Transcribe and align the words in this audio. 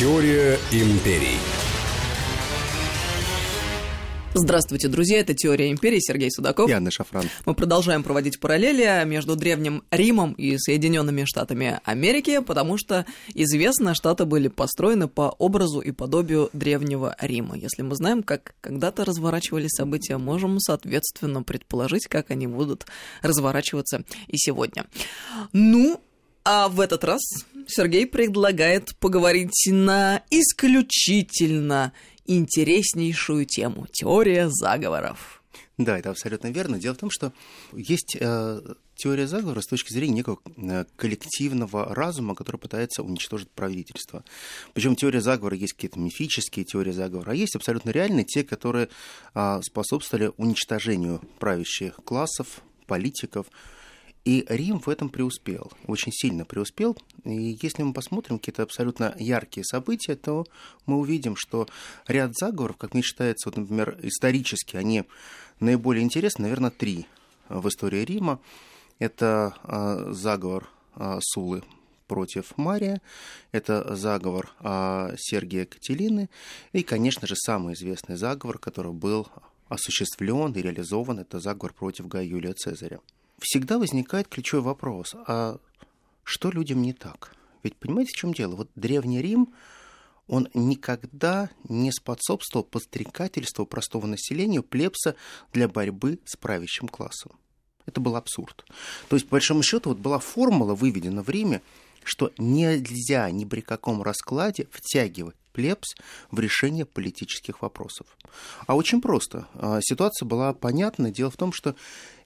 Теория 0.00 0.58
империй. 0.72 1.36
Здравствуйте, 4.32 4.88
друзья, 4.88 5.18
это 5.18 5.34
«Теория 5.34 5.70
империи», 5.70 5.98
Сергей 6.00 6.30
Судаков. 6.30 6.70
И 6.70 6.72
Анна 6.72 6.90
Шафран. 6.90 7.28
Мы 7.44 7.52
продолжаем 7.52 8.02
проводить 8.02 8.40
параллели 8.40 9.04
между 9.04 9.36
Древним 9.36 9.82
Римом 9.90 10.32
и 10.32 10.56
Соединенными 10.56 11.24
Штатами 11.26 11.80
Америки, 11.84 12.40
потому 12.40 12.78
что 12.78 13.04
известно, 13.34 13.94
Штаты 13.94 14.24
были 14.24 14.48
построены 14.48 15.06
по 15.06 15.34
образу 15.38 15.80
и 15.80 15.90
подобию 15.90 16.48
Древнего 16.54 17.14
Рима. 17.20 17.58
Если 17.58 17.82
мы 17.82 17.94
знаем, 17.94 18.22
как 18.22 18.54
когда-то 18.62 19.04
разворачивались 19.04 19.72
события, 19.72 20.16
можем, 20.16 20.60
соответственно, 20.60 21.42
предположить, 21.42 22.06
как 22.06 22.30
они 22.30 22.46
будут 22.46 22.86
разворачиваться 23.20 24.04
и 24.28 24.38
сегодня. 24.38 24.86
Ну, 25.52 26.00
а 26.52 26.68
в 26.68 26.80
этот 26.80 27.04
раз 27.04 27.20
Сергей 27.68 28.08
предлагает 28.08 28.96
поговорить 28.96 29.68
на 29.70 30.24
исключительно 30.30 31.92
интереснейшую 32.26 33.46
тему– 33.46 33.86
теория 33.92 34.48
заговоров. 34.50 35.44
Да, 35.78 35.96
это 35.96 36.10
абсолютно 36.10 36.48
верно. 36.48 36.80
Дело 36.80 36.94
в 36.94 36.98
том, 36.98 37.08
что 37.08 37.32
есть 37.72 38.16
э, 38.18 38.60
теория 38.96 39.28
заговора 39.28 39.60
с 39.60 39.68
точки 39.68 39.92
зрения 39.92 40.14
некого 40.14 40.40
э, 40.56 40.86
коллективного 40.96 41.94
разума, 41.94 42.34
который 42.34 42.56
пытается 42.56 43.04
уничтожить 43.04 43.50
правительство. 43.52 44.24
Причем 44.74 44.96
теория 44.96 45.20
заговора 45.20 45.56
есть 45.56 45.74
какие-то 45.74 46.00
мифические 46.00 46.64
теории 46.64 46.90
заговора, 46.90 47.30
а 47.30 47.34
есть 47.36 47.54
абсолютно 47.54 47.90
реальные, 47.90 48.24
те, 48.24 48.42
которые 48.42 48.88
э, 49.36 49.60
способствовали 49.62 50.32
уничтожению 50.36 51.22
правящих 51.38 51.94
классов, 52.04 52.60
политиков, 52.88 53.46
и 54.24 54.44
Рим 54.48 54.80
в 54.80 54.88
этом 54.88 55.08
преуспел, 55.08 55.72
очень 55.86 56.12
сильно 56.12 56.44
преуспел. 56.44 56.96
И 57.24 57.58
если 57.62 57.82
мы 57.82 57.94
посмотрим 57.94 58.38
какие-то 58.38 58.62
абсолютно 58.62 59.14
яркие 59.18 59.64
события, 59.64 60.14
то 60.14 60.46
мы 60.84 60.98
увидим, 60.98 61.36
что 61.36 61.68
ряд 62.06 62.36
заговоров, 62.36 62.76
как 62.76 62.92
мне 62.92 63.02
считается, 63.02 63.48
вот, 63.48 63.56
например, 63.56 63.98
исторически, 64.02 64.76
они 64.76 65.04
наиболее 65.58 66.04
интересны, 66.04 66.42
наверное, 66.42 66.70
три 66.70 67.06
в 67.48 67.66
истории 67.68 68.04
Рима. 68.04 68.40
Это 68.98 69.54
э, 69.64 70.12
заговор 70.12 70.68
э, 70.96 71.18
Сулы 71.22 71.62
против 72.06 72.58
Мария, 72.58 73.00
это 73.52 73.96
заговор 73.96 74.52
э, 74.60 75.14
Сергия 75.16 75.64
Кателины 75.64 76.28
и, 76.72 76.82
конечно 76.82 77.26
же, 77.26 77.36
самый 77.36 77.72
известный 77.72 78.16
заговор, 78.16 78.58
который 78.58 78.92
был 78.92 79.28
осуществлен 79.68 80.52
и 80.52 80.60
реализован, 80.60 81.20
это 81.20 81.40
заговор 81.40 81.72
против 81.72 82.08
Гая 82.08 82.24
Юлия 82.24 82.52
Цезаря 82.52 83.00
всегда 83.40 83.78
возникает 83.78 84.28
ключевой 84.28 84.62
вопрос, 84.62 85.14
а 85.26 85.58
что 86.22 86.50
людям 86.50 86.82
не 86.82 86.92
так? 86.92 87.34
Ведь 87.62 87.76
понимаете, 87.76 88.12
в 88.12 88.16
чем 88.16 88.32
дело? 88.32 88.56
Вот 88.56 88.70
Древний 88.74 89.20
Рим, 89.20 89.52
он 90.26 90.48
никогда 90.54 91.50
не 91.68 91.92
способствовал 91.92 92.64
подстрекательству 92.64 93.66
простого 93.66 94.06
населения, 94.06 94.62
плебса 94.62 95.14
для 95.52 95.68
борьбы 95.68 96.20
с 96.24 96.36
правящим 96.36 96.88
классом. 96.88 97.32
Это 97.86 98.00
был 98.00 98.14
абсурд. 98.14 98.64
То 99.08 99.16
есть, 99.16 99.26
по 99.26 99.32
большому 99.32 99.62
счету, 99.62 99.90
вот 99.90 99.98
была 99.98 100.18
формула 100.20 100.74
выведена 100.74 101.22
в 101.22 101.28
Риме, 101.28 101.62
что 102.04 102.32
нельзя 102.38 103.30
ни 103.30 103.44
при 103.44 103.60
каком 103.60 104.02
раскладе 104.02 104.68
втягивать 104.70 105.36
плебс 105.52 105.94
в 106.30 106.38
решение 106.40 106.84
политических 106.84 107.62
вопросов. 107.62 108.06
А 108.66 108.76
очень 108.76 109.00
просто. 109.00 109.46
А, 109.54 109.80
ситуация 109.82 110.26
была 110.26 110.52
понятна. 110.52 111.10
Дело 111.10 111.30
в 111.30 111.36
том, 111.36 111.52
что 111.52 111.74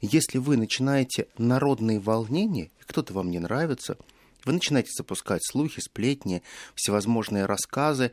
если 0.00 0.38
вы 0.38 0.56
начинаете 0.56 1.26
народные 1.38 1.98
волнения, 1.98 2.70
кто-то 2.86 3.14
вам 3.14 3.30
не 3.30 3.38
нравится, 3.38 3.96
вы 4.44 4.52
начинаете 4.52 4.90
запускать 4.92 5.40
слухи, 5.44 5.80
сплетни, 5.80 6.42
всевозможные 6.74 7.46
рассказы, 7.46 8.12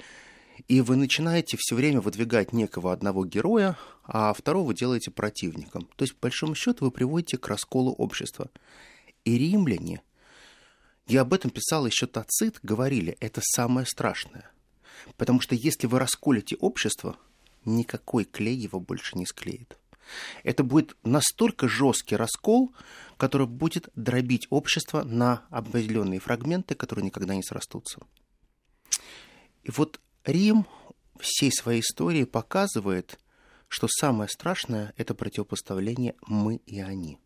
и 0.67 0.81
вы 0.81 0.95
начинаете 0.95 1.57
все 1.59 1.75
время 1.75 2.01
выдвигать 2.01 2.53
некого 2.53 2.93
одного 2.93 3.25
героя, 3.25 3.77
а 4.05 4.33
второго 4.33 4.73
делаете 4.73 5.11
противником. 5.11 5.87
То 5.95 6.03
есть, 6.03 6.15
по 6.15 6.27
большому 6.27 6.55
счету, 6.55 6.85
вы 6.85 6.91
приводите 6.91 7.37
к 7.37 7.47
расколу 7.47 7.93
общества. 7.93 8.49
И 9.25 9.37
римляне, 9.37 10.01
я 11.07 11.21
об 11.21 11.33
этом 11.33 11.51
писал 11.51 11.85
еще 11.85 12.07
Тацит, 12.07 12.59
говорили, 12.63 13.17
это 13.19 13.41
самое 13.43 13.85
страшное– 13.85 14.51
Потому 15.17 15.41
что 15.41 15.55
если 15.55 15.87
вы 15.87 15.99
расколете 15.99 16.55
общество, 16.57 17.17
никакой 17.65 18.25
клей 18.25 18.55
его 18.55 18.79
больше 18.79 19.17
не 19.17 19.25
склеит. 19.25 19.77
Это 20.43 20.63
будет 20.63 20.97
настолько 21.03 21.67
жесткий 21.67 22.15
раскол, 22.15 22.73
который 23.17 23.47
будет 23.47 23.89
дробить 23.95 24.47
общество 24.49 25.03
на 25.03 25.45
определенные 25.49 26.19
фрагменты, 26.19 26.75
которые 26.75 27.05
никогда 27.05 27.35
не 27.35 27.43
срастутся. 27.43 28.01
И 29.63 29.71
вот 29.71 30.01
Рим 30.25 30.65
всей 31.19 31.51
своей 31.51 31.81
истории 31.81 32.25
показывает, 32.25 33.19
что 33.67 33.87
самое 33.87 34.29
страшное– 34.29 34.93
это 34.97 35.13
противопоставление 35.13 36.15
«мы» 36.27 36.57
и 36.65 36.81
«они». 36.81 37.20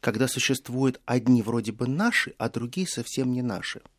Когда 0.00 0.28
существуют 0.28 1.00
одни 1.06 1.42
вроде 1.42 1.72
бы 1.72 1.86
наши, 1.86 2.34
а 2.38 2.48
другие 2.48 2.86
совсем 2.86 3.32
не 3.32 3.42
наши– 3.42 3.82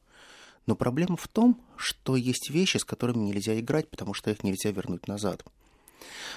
но 0.70 0.76
проблема 0.76 1.18
в 1.18 1.28
том, 1.28 1.60
что 1.78 2.16
есть 2.16 2.52
вещи, 2.52 2.78
с 2.78 2.86
которыми 2.86 3.24
нельзя 3.24 3.60
играть, 3.60 3.90
потому 3.90 4.14
что 4.14 4.30
их 4.30 4.44
нельзя 4.44 4.70
вернуть 4.70 5.08
назад. 5.08 5.44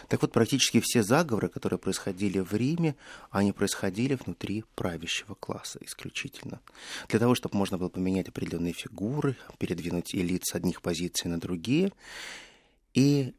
Так 0.08 0.22
вот, 0.22 0.32
практически 0.32 0.80
все 0.80 1.02
заговоры, 1.02 1.50
которые 1.50 1.78
происходили 1.78 2.38
в 2.38 2.54
Риме, 2.54 2.96
они 3.30 3.52
происходили 3.52 4.14
внутри 4.14 4.64
правящего 4.74 5.34
класса 5.34 5.80
исключительно. 5.82 6.60
Для 7.10 7.18
того, 7.18 7.34
чтобы 7.34 7.58
можно 7.58 7.76
было 7.76 7.90
поменять 7.90 8.28
определенные 8.30 8.72
фигуры, 8.72 9.36
передвинуть 9.58 10.14
элит 10.14 10.46
с 10.46 10.54
одних 10.54 10.80
позиций 10.80 11.30
на 11.30 11.38
другие. 11.38 11.92
И 12.94 13.34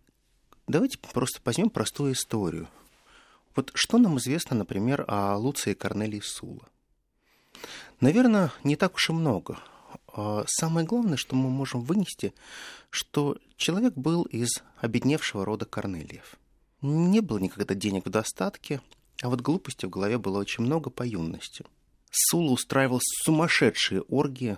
давайте 0.68 1.00
просто 1.00 1.42
возьмем 1.44 1.72
простую 1.72 2.14
историю. 2.14 2.70
Вот 3.56 3.72
что 3.74 3.97
нам 3.97 4.18
известно, 4.18 4.56
например, 4.56 5.06
о 5.08 5.38
Луции 5.38 5.74
Корнелии 5.74 6.22
Сула? 6.22 6.68
Наверное, 8.00 8.52
не 8.64 8.75
так 8.75 8.96
уж 8.96 9.09
и 9.09 9.14
много– 9.14 9.59
а 10.16 10.44
самое 10.47 10.86
главное, 10.86 11.18
что 11.18 11.36
мы 11.36 11.50
можем 11.50 11.81
вынести, 11.81 12.34
что 12.91 13.38
человек 13.58 13.96
был 13.96 14.24
из 14.24 14.62
обедневшего 14.80 15.44
рода 15.44 15.66
Корнелиев. 15.66 16.36
Не 16.81 17.22
было 17.22 17.40
никогда 17.40 17.74
денег 17.74 18.06
в 18.06 18.09
достатке, 18.09 18.81
а 19.22 19.30
вот 19.30 19.41
глупости 19.41 19.85
в 19.85 19.90
голове 19.90 20.20
было 20.20 20.38
очень 20.40 20.64
много 20.64 20.91
по 20.91 21.03
юности. 21.03 21.66
Сула 22.12 22.52
устраивал 22.52 23.00
сумасшедшие 23.02 24.02
оргии, 24.02 24.58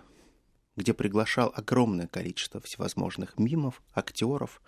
где 0.76 0.94
приглашал 0.94 1.54
огромное 1.56 2.08
количество 2.08 2.60
всевозможных 2.60 3.38
мимов, 3.38 3.82
актеров, 3.94 4.62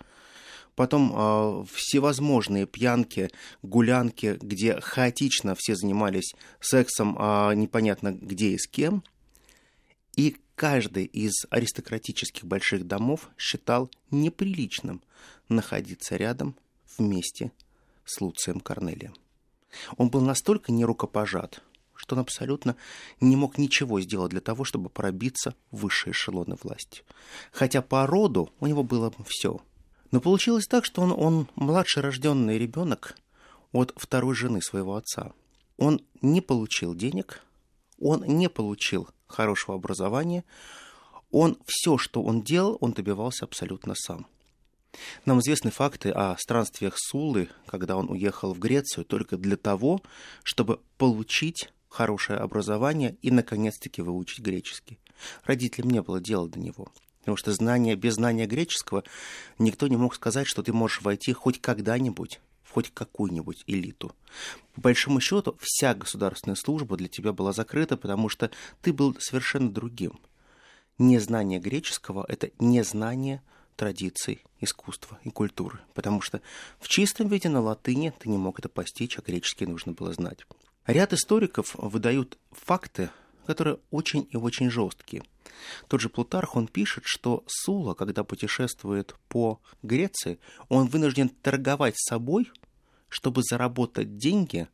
потом 0.78 1.12
э, 1.14 1.64
всевозможные 1.74 2.66
пьянки, 2.66 3.30
гулянки, 3.62 4.38
где 4.40 4.80
хаотично 4.80 5.54
все 5.54 5.74
занимались 5.74 6.34
сексом, 6.60 7.18
э, 7.18 7.54
непонятно 7.54 8.12
где 8.12 8.52
и 8.52 8.58
с 8.58 8.66
кем– 8.66 9.04
и 10.18 10.36
каждый 10.56 11.04
из 11.04 11.46
аристократических 11.48 12.44
больших 12.44 12.88
домов 12.88 13.30
считал 13.38 13.88
неприличным 14.10 15.00
находиться 15.48 16.16
рядом 16.16 16.56
вместе 16.98 17.52
с 18.04 18.20
Луцием 18.20 18.58
Корнелием. 18.58 19.14
Он 19.96 20.10
был 20.10 20.20
настолько 20.20 20.72
нерукопожат, 20.72 21.62
что 21.94 22.16
он 22.16 22.22
абсолютно 22.22 22.74
не 23.20 23.36
мог 23.36 23.58
ничего 23.58 24.00
сделать 24.00 24.32
для 24.32 24.40
того, 24.40 24.64
чтобы 24.64 24.90
пробиться 24.90 25.54
в 25.70 25.82
высшие 25.82 26.10
эшелоны 26.10 26.56
власти. 26.60 27.04
Хотя 27.52 27.80
по 27.80 28.04
роду 28.04 28.52
у 28.58 28.66
него 28.66 28.82
было 28.82 29.14
все. 29.24 29.60
Но 30.10 30.20
получилось 30.20 30.66
так, 30.66 30.84
что 30.84 31.02
он, 31.02 31.12
он 31.12 31.48
младший 31.54 32.02
рожденный 32.02 32.58
ребенок 32.58 33.16
от 33.72 33.92
второй 33.96 34.34
жены 34.34 34.62
своего 34.62 34.96
отца. 34.96 35.32
Он 35.76 36.00
не 36.22 36.40
получил 36.40 36.94
денег, 36.94 37.42
он 38.00 38.24
не 38.24 38.48
получил 38.48 39.08
хорошего 39.26 39.76
образования, 39.76 40.44
он 41.30 41.58
все, 41.66 41.98
что 41.98 42.22
он 42.22 42.42
делал, 42.42 42.78
он 42.80 42.92
добивался 42.92 43.44
абсолютно 43.44 43.94
сам. 43.94 44.26
Нам 45.26 45.40
известны 45.40 45.70
факты 45.70 46.10
о 46.10 46.36
странствиях 46.38 46.94
Сулы, 46.96 47.50
когда 47.66 47.96
он 47.96 48.10
уехал 48.10 48.54
в 48.54 48.58
Грецию 48.58 49.04
только 49.04 49.36
для 49.36 49.56
того, 49.56 50.00
чтобы 50.42 50.80
получить 50.96 51.70
хорошее 51.88 52.38
образование 52.38 53.16
и, 53.20 53.30
наконец-таки, 53.30 54.02
выучить 54.02 54.40
греческий. 54.40 54.98
Родителям 55.44 55.90
не 55.90 56.00
было 56.00 56.20
дела 56.20 56.48
до 56.48 56.58
него. 56.58 56.88
Потому 57.28 57.36
что 57.36 57.52
знание, 57.52 57.94
без 57.94 58.14
знания 58.14 58.46
греческого 58.46 59.04
никто 59.58 59.86
не 59.86 59.98
мог 59.98 60.14
сказать, 60.14 60.46
что 60.46 60.62
ты 60.62 60.72
можешь 60.72 61.02
войти 61.02 61.34
хоть 61.34 61.60
когда-нибудь 61.60 62.40
в 62.62 62.70
хоть 62.70 62.90
какую-нибудь 62.94 63.64
элиту. 63.66 64.14
По 64.74 64.80
большому 64.80 65.20
счету, 65.20 65.58
вся 65.60 65.92
государственная 65.92 66.56
служба 66.56 66.96
для 66.96 67.08
тебя 67.08 67.34
была 67.34 67.52
закрыта, 67.52 67.98
потому 67.98 68.30
что 68.30 68.50
ты 68.80 68.94
был 68.94 69.14
совершенно 69.20 69.70
другим. 69.70 70.18
Незнание 70.96 71.60
греческого– 71.60 72.24
это 72.30 72.50
незнание 72.58 73.42
традиций, 73.76 74.42
искусства 74.60 75.18
и 75.22 75.28
культуры, 75.28 75.80
потому 75.92 76.22
что 76.22 76.40
в 76.80 76.88
чистом 76.88 77.28
виде 77.28 77.50
на 77.50 77.60
латыни 77.60 78.10
ты 78.18 78.30
не 78.30 78.38
мог 78.38 78.58
это 78.58 78.70
постичь, 78.70 79.18
а 79.18 79.20
греческий 79.20 79.66
нужно 79.66 79.92
было 79.92 80.14
знать. 80.14 80.46
Ряд 80.86 81.12
историков 81.12 81.74
выдают 81.74 82.38
факты, 82.52 83.10
которые 83.48 83.78
очень 83.90 84.28
и 84.30 84.36
очень 84.36 84.70
жесткие. 84.70 85.22
Тот 85.88 86.02
же 86.02 86.10
Плутарх, 86.10 86.54
он 86.54 86.68
пишет, 86.68 87.04
что 87.06 87.44
Сула, 87.46 87.94
когда 87.94 88.22
путешествует 88.22 89.16
по 89.28 89.58
Греции, 89.82 90.38
он 90.68 90.86
вынужден 90.86 91.30
торговать 91.30 91.94
собой, 91.98 92.52
чтобы 93.08 93.40
заработать 93.42 94.18
деньги 94.18 94.68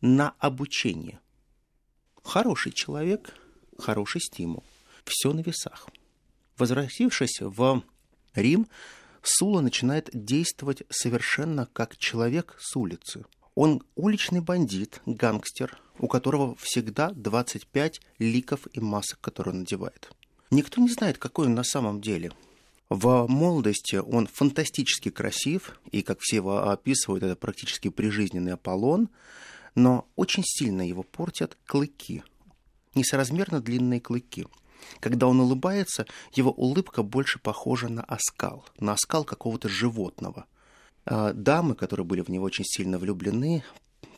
на 0.00 0.30
обучение. 0.38 1.20
Хороший 2.22 2.72
человек, 2.72 3.34
хороший 3.78 4.22
стимул. 4.22 4.64
Все 5.04 5.34
на 5.34 5.40
весах. 5.40 5.86
Возвратившись 6.56 7.42
в 7.42 7.82
Рим, 8.34 8.66
Сула 9.22 9.60
начинает 9.60 10.08
действовать 10.14 10.82
совершенно 10.88 11.66
как 11.74 11.98
человек 11.98 12.56
с 12.58 12.74
улицы. 12.74 13.26
Он 13.54 13.82
уличный 13.94 14.40
бандит, 14.40 15.00
гангстер, 15.06 15.78
у 15.98 16.08
которого 16.08 16.56
всегда 16.56 17.10
25 17.10 18.00
ликов 18.18 18.66
и 18.72 18.80
масок, 18.80 19.20
которые 19.20 19.52
он 19.52 19.60
надевает. 19.60 20.10
Никто 20.50 20.80
не 20.80 20.90
знает, 20.90 21.18
какой 21.18 21.46
он 21.46 21.54
на 21.54 21.64
самом 21.64 22.00
деле. 22.00 22.32
В 22.88 23.26
молодости 23.28 23.96
он 23.96 24.26
фантастически 24.26 25.10
красив, 25.10 25.80
и, 25.90 26.02
как 26.02 26.18
все 26.20 26.36
его 26.36 26.68
описывают, 26.68 27.24
это 27.24 27.36
практически 27.36 27.88
прижизненный 27.88 28.52
Аполлон, 28.52 29.08
но 29.74 30.06
очень 30.16 30.44
сильно 30.44 30.86
его 30.86 31.02
портят 31.02 31.56
клыки, 31.66 32.22
несоразмерно 32.94 33.60
длинные 33.60 34.00
клыки– 34.00 34.46
когда 35.00 35.26
он 35.26 35.40
улыбается, 35.40 36.06
его 36.32 36.50
улыбка 36.50 37.02
больше 37.02 37.38
похожа 37.38 37.88
на 37.88 38.02
оскал, 38.02 38.64
на 38.78 38.92
оскал 38.92 39.24
какого-то 39.24 39.68
животного. 39.68 40.46
А 41.06 41.32
дамы, 41.32 41.74
которые 41.74 42.06
были 42.06 42.22
в 42.22 42.28
него 42.28 42.44
очень 42.44 42.64
сильно 42.64 42.98
влюблены, 42.98 43.62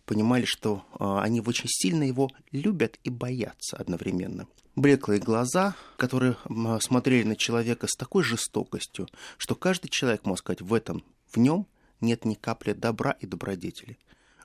понимали, 0.05 0.45
что 0.45 0.85
а, 0.99 1.23
они 1.23 1.41
очень 1.41 1.69
сильно 1.69 2.05
его 2.05 2.31
любят 2.53 2.99
и 3.03 3.11
боятся 3.11 3.77
одновременно. 3.77 4.47
Блеклые 4.77 5.21
глаза, 5.21 5.75
которые 5.97 6.37
смотрели 6.81 7.25
на 7.25 7.35
человека 7.35 7.87
с 7.89 7.97
такой 7.97 8.23
жестокостью, 8.23 9.09
что 9.39 9.55
каждый 9.55 9.89
человек 9.89 10.25
мог 10.25 10.39
сказать, 10.39 10.61
в 10.61 10.73
этом, 10.73 11.03
в 11.29 11.39
нем 11.39 11.67
нет 12.01 12.25
ни 12.25 12.35
капли 12.35 12.73
добра 12.73 13.13
и 13.13 13.27
добродетели. 13.27 13.99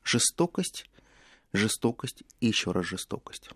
Жестокость, 0.04 0.90
жестокость 1.54 2.24
и 2.40 2.48
еще 2.48 2.72
раз 2.72 2.86
жестокость. 2.86 3.50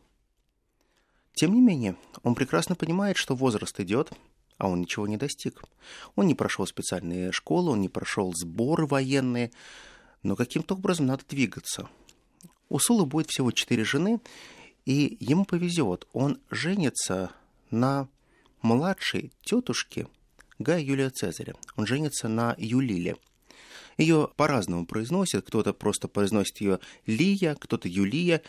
Тем 1.34 1.54
не 1.54 1.62
менее, 1.62 1.96
он 2.24 2.36
прекрасно 2.36 2.76
понимает, 2.76 3.18
что 3.18 3.36
возраст 3.36 3.80
идет, 3.80 4.12
а 4.58 4.68
он 4.68 4.82
ничего 4.82 5.08
не 5.08 5.18
достиг. 5.18 5.64
Он 6.16 6.28
не 6.28 6.36
прошел 6.36 6.66
специальные 6.66 7.32
школы, 7.32 7.72
он 7.72 7.82
не 7.82 7.90
прошел 7.90 8.34
сборы 8.34 8.86
военные, 8.86 9.52
но 10.24 10.36
каким-то 10.36 10.76
образом 10.76 11.06
надо 11.06 11.24
двигаться. 11.28 11.90
У 12.70 12.80
Сулы 12.80 13.06
будет 13.06 13.30
всего 13.30 13.52
четыре 13.52 13.84
жены, 13.84 14.20
и 14.86 15.18
ему 15.20 15.46
повезет. 15.46 16.08
Он 16.14 16.40
женится 16.50 17.32
на 17.72 18.08
младшей 18.62 19.32
тетушке 19.44 20.08
Гая 20.60 20.82
Юлия 20.82 21.10
Цезаря. 21.10 21.56
Он 21.76 21.86
женится 21.86 22.28
на 22.28 22.56
Юлиле– 22.58 23.18
ее 23.98 24.30
по-разному 24.36 24.86
произносят. 24.86 25.46
Кто-то 25.48 25.74
просто 25.74 26.08
произносит 26.08 26.62
ее 26.62 26.80
Лия, 27.06 27.56
кто-то 27.56 27.88
Юлия. 27.88 28.42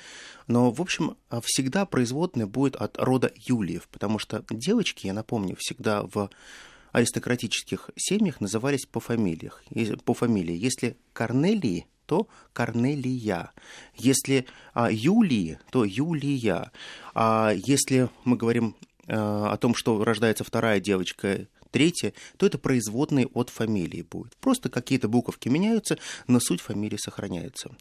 Но, 0.47 0.71
в 0.71 0.81
общем, 0.81 1.17
всегда 1.43 1.87
производная 1.87 2.47
будет 2.47 2.77
от 2.77 2.99
рода 2.99 3.33
Юлиев, 3.37 3.89
потому 3.89 4.19
что 4.19 4.45
девочки, 4.51 5.07
я 5.07 5.13
напомню, 5.13 5.57
всегда 5.59 6.03
в 6.03 6.31
аристократических 6.93 7.91
семьях 7.97 8.41
назывались 8.41 8.87
по 8.87 9.01
фамилиях, 9.01 9.63
по 10.05 10.15
фамилии. 10.15 10.57
Если 10.57 10.97
Корнелии, 11.13 11.87
то 12.07 12.29
Корнелия. 12.53 13.53
Если 13.97 14.47
а, 14.73 14.91
Юлии, 14.91 15.59
то 15.71 15.85
Юлия. 15.85 16.73
А 17.15 17.53
если 17.55 18.09
мы 18.25 18.37
говорим 18.37 18.77
а, 19.09 19.53
о 19.53 19.57
том, 19.59 19.75
что 19.75 20.03
рождается 20.03 20.45
вторая 20.45 20.81
девочка 20.81 21.47
третье, 21.77 22.15
то 22.39 22.47
это 22.47 22.57
производные 22.57 23.27
от 23.35 23.51
фамилии 23.51 24.01
будет. 24.01 24.35
Просто 24.39 24.71
какие-то 24.71 25.09
буковки 25.09 25.51
меняются, 25.51 25.99
но 26.27 26.41
суть 26.41 26.63
фамилии 26.63 26.97
сохраняется. 26.97 27.77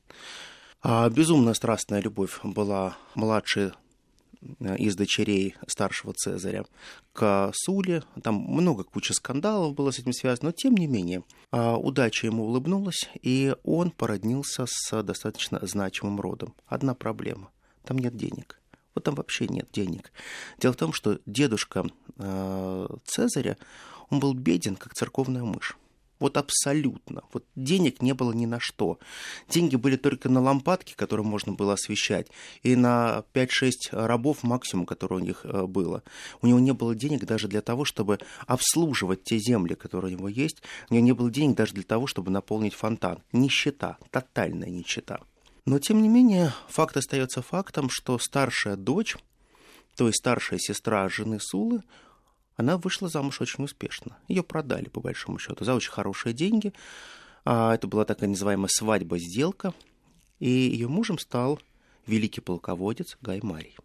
А 0.82 1.10
безумно 1.10 1.54
страстная 1.54 2.02
любовь 2.02 2.42
была 2.44 2.98
младшей 3.16 3.72
э, 4.60 4.76
из 4.76 4.98
дочерей 4.98 5.56
старшего 5.66 6.14
Цезаря 6.14 6.66
к 7.14 7.52
Суле. 7.54 8.04
Там 8.22 8.36
много 8.36 8.84
куча 8.84 9.14
скандалов 9.14 9.74
было 9.74 9.92
с 9.92 10.00
этим 10.00 10.12
связано, 10.12 10.50
но 10.50 10.52
тем 10.52 10.76
не 10.76 10.88
менее 10.88 11.24
а, 11.52 11.78
удача 11.78 12.28
ему 12.28 12.44
улыбнулась, 12.44 13.10
и 13.22 13.56
он 13.64 13.92
породнился 13.92 14.66
с 14.68 15.04
достаточно 15.04 15.60
значимым 15.62 16.20
родом. 16.20 16.54
Одна 16.68 16.96
проблема– 16.96 17.50
там 17.86 18.00
нет 18.00 18.18
денег. 18.18 18.60
Вот 18.96 19.04
там 19.04 19.16
вообще 19.16 19.48
нет 19.48 19.68
денег. 19.72 20.12
Дело 20.58 20.74
в 20.74 20.78
том, 20.78 20.94
что 20.94 21.20
дедушка 21.26 21.86
э, 22.18 22.88
Цезаря, 23.06 23.58
он 24.10 24.20
был 24.20 24.34
беден, 24.34 24.76
как 24.76 24.94
церковная 24.94 25.44
мышь. 25.44 25.78
Вот 26.20 26.38
абсолютно. 26.38 27.24
Вот 27.34 27.46
денег 27.56 28.02
не 28.02 28.14
было 28.14 28.32
ни 28.32 28.46
на 28.46 28.60
что. 28.62 29.00
Деньги 29.50 29.76
были 29.76 29.98
только 29.98 30.30
на 30.30 30.40
лампадки, 30.40 30.94
которые 30.94 31.26
можно 31.26 31.52
было 31.52 31.74
освещать, 31.74 32.28
и 32.64 32.76
на 32.76 33.26
5-6 33.34 33.72
рабов 33.92 34.44
максимум, 34.44 34.86
которые 34.86 35.20
у 35.20 35.26
них 35.26 35.42
э, 35.44 35.66
было. 35.66 36.04
У 36.42 36.48
него 36.48 36.60
не 36.60 36.72
было 36.72 36.96
денег 36.96 37.26
даже 37.26 37.50
для 37.50 37.62
того, 37.62 37.84
чтобы 37.84 38.20
обслуживать 38.48 39.24
те 39.24 39.38
земли, 39.40 39.76
которые 39.76 40.16
у 40.16 40.18
него 40.18 40.30
есть. 40.30 40.64
У 40.90 40.94
него 40.94 41.06
не 41.06 41.14
было 41.14 41.30
денег 41.30 41.58
даже 41.58 41.74
для 41.74 41.84
того, 41.84 42.08
чтобы 42.08 42.32
наполнить 42.32 42.74
фонтан. 42.74 43.22
Нищета, 43.34 43.98
тотальная 44.10 44.70
нищета. 44.70 45.20
Но, 45.66 45.80
тем 45.80 46.02
не 46.04 46.10
менее, 46.10 46.54
факт 46.68 46.96
остается 46.96 47.42
фактом, 47.42 47.90
что 47.90 48.20
старшая 48.20 48.76
дочь, 48.76 49.18
то 49.96 50.06
есть 50.06 50.20
старшая 50.20 50.60
сестра 50.60 51.10
жены 51.10 51.40
Сулы, 51.40 51.82
она 52.56 52.78
вышла 52.78 53.10
замуж 53.10 53.42
очень 53.42 53.64
успешно. 53.64 54.18
Ее 54.28 54.44
продали, 54.44 54.90
по 54.90 55.02
большому 55.02 55.40
счету, 55.40 55.66
за 55.66 55.74
очень 55.74 55.92
хорошие 55.92 56.34
деньги. 56.34 56.72
А 57.44 57.74
это 57.74 57.88
была 57.88 58.06
такая 58.06 58.30
называемая 58.30 58.70
свадьба-сделка. 58.72 59.74
И 60.40 60.50
ее 60.50 60.88
мужем 60.88 61.18
стал 61.18 61.60
великий 62.06 62.42
полководец 62.42 63.18
Гай 63.22 63.40
Марий. 63.42 63.76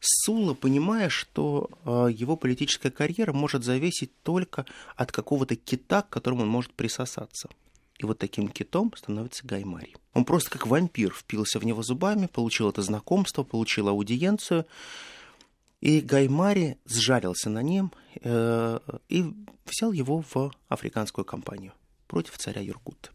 Сула, 0.00 0.54
понимая, 0.54 1.08
что 1.08 1.70
а, 1.84 2.06
его 2.08 2.36
политическая 2.36 2.90
карьера 2.90 3.32
может 3.32 3.62
зависеть 3.62 4.10
только 4.22 4.66
от 4.96 5.12
какого-то 5.12 5.54
кита, 5.54 6.02
к 6.02 6.08
которому 6.08 6.42
он 6.42 6.48
может 6.48 6.72
присосаться– 6.74 7.48
и 8.02 8.06
вот 8.06 8.18
таким 8.18 8.48
китом 8.48 8.92
становится 8.96 9.46
Гаймарий. 9.46 9.96
Он 10.12 10.24
просто 10.24 10.50
как 10.50 10.66
вампир 10.66 11.12
впился 11.12 11.58
в 11.58 11.64
него 11.64 11.82
зубами, 11.82 12.26
получил 12.26 12.68
это 12.68 12.82
знакомство, 12.82 13.42
получил 13.42 13.88
аудиенцию. 13.88 14.66
И 15.80 16.00
Гаймари 16.00 16.78
сжалился 16.84 17.50
на 17.50 17.62
нем 17.62 17.92
э, 18.22 18.78
и 19.08 19.24
взял 19.64 19.92
его 19.92 20.24
в 20.32 20.52
африканскую 20.68 21.24
кампанию 21.24 21.72
против 22.06 22.38
царя 22.38 22.60
Юргута. 22.60 23.10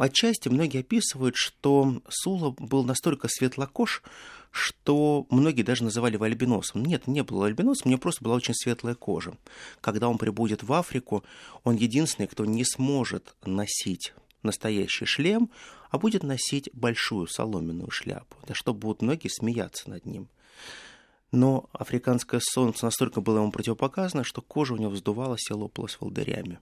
Отчасти 0.00 0.48
многие 0.48 0.80
описывают, 0.80 1.36
что 1.36 2.00
Сула 2.08 2.54
был 2.58 2.84
настолько 2.84 3.28
светлокож, 3.28 4.02
что 4.50 5.26
многие 5.28 5.60
даже 5.60 5.84
называли 5.84 6.14
его 6.14 6.24
альбиносом. 6.24 6.82
Нет, 6.86 7.06
не 7.06 7.22
было 7.22 7.44
альбиносом, 7.44 7.82
у 7.84 7.90
него 7.90 8.00
просто 8.00 8.24
была 8.24 8.36
очень 8.36 8.54
светлая 8.54 8.94
кожа. 8.94 9.36
Когда 9.82 10.08
он 10.08 10.16
прибудет 10.16 10.62
в 10.62 10.72
Африку, 10.72 11.22
он 11.64 11.76
единственный, 11.76 12.28
кто 12.28 12.46
не 12.46 12.64
сможет 12.64 13.34
носить 13.44 14.14
настоящий 14.42 15.04
шлем, 15.04 15.50
а 15.90 15.98
будет 15.98 16.22
носить 16.22 16.70
большую 16.72 17.26
соломенную 17.26 17.90
шляпу, 17.90 18.38
да 18.46 18.54
чтобы 18.54 18.78
будут 18.78 19.02
многие 19.02 19.28
смеяться 19.28 19.90
над 19.90 20.06
ним. 20.06 20.28
Но 21.30 21.68
африканское 21.74 22.40
солнце 22.42 22.86
настолько 22.86 23.20
было 23.20 23.40
ему 23.40 23.52
противопоказано, 23.52 24.24
что 24.24 24.40
кожа 24.40 24.72
у 24.72 24.78
него 24.78 24.92
вздувалась 24.92 25.50
и 25.50 25.52
лопалась 25.52 25.98
волдырями 26.00 26.58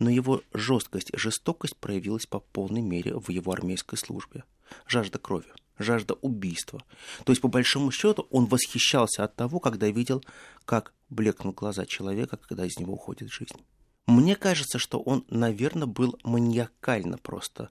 но 0.00 0.10
его 0.10 0.42
жесткость 0.52 1.10
жестокость 1.16 1.76
проявилась 1.76 2.26
по 2.26 2.40
полной 2.40 2.80
мере 2.80 3.14
в 3.14 3.30
его 3.30 3.52
армейской 3.52 3.98
службе. 3.98 4.42
Жажда 4.86 5.18
крови, 5.18 5.52
жажда 5.78 6.14
убийства. 6.14 6.82
То 7.24 7.32
есть, 7.32 7.42
по 7.42 7.48
большому 7.48 7.92
счету, 7.92 8.26
он 8.30 8.46
восхищался 8.46 9.24
от 9.24 9.36
того, 9.36 9.60
когда 9.60 9.88
видел, 9.88 10.24
как 10.64 10.94
блекнут 11.10 11.54
глаза 11.54 11.86
человека, 11.86 12.38
когда 12.38 12.64
из 12.64 12.78
него 12.78 12.94
уходит 12.94 13.30
жизнь. 13.30 13.60
Мне 14.06 14.36
кажется, 14.36 14.78
что 14.78 15.00
он, 15.00 15.24
наверное, 15.28 15.86
был 15.86 16.18
маниакально 16.24 17.18
просто 17.18 17.70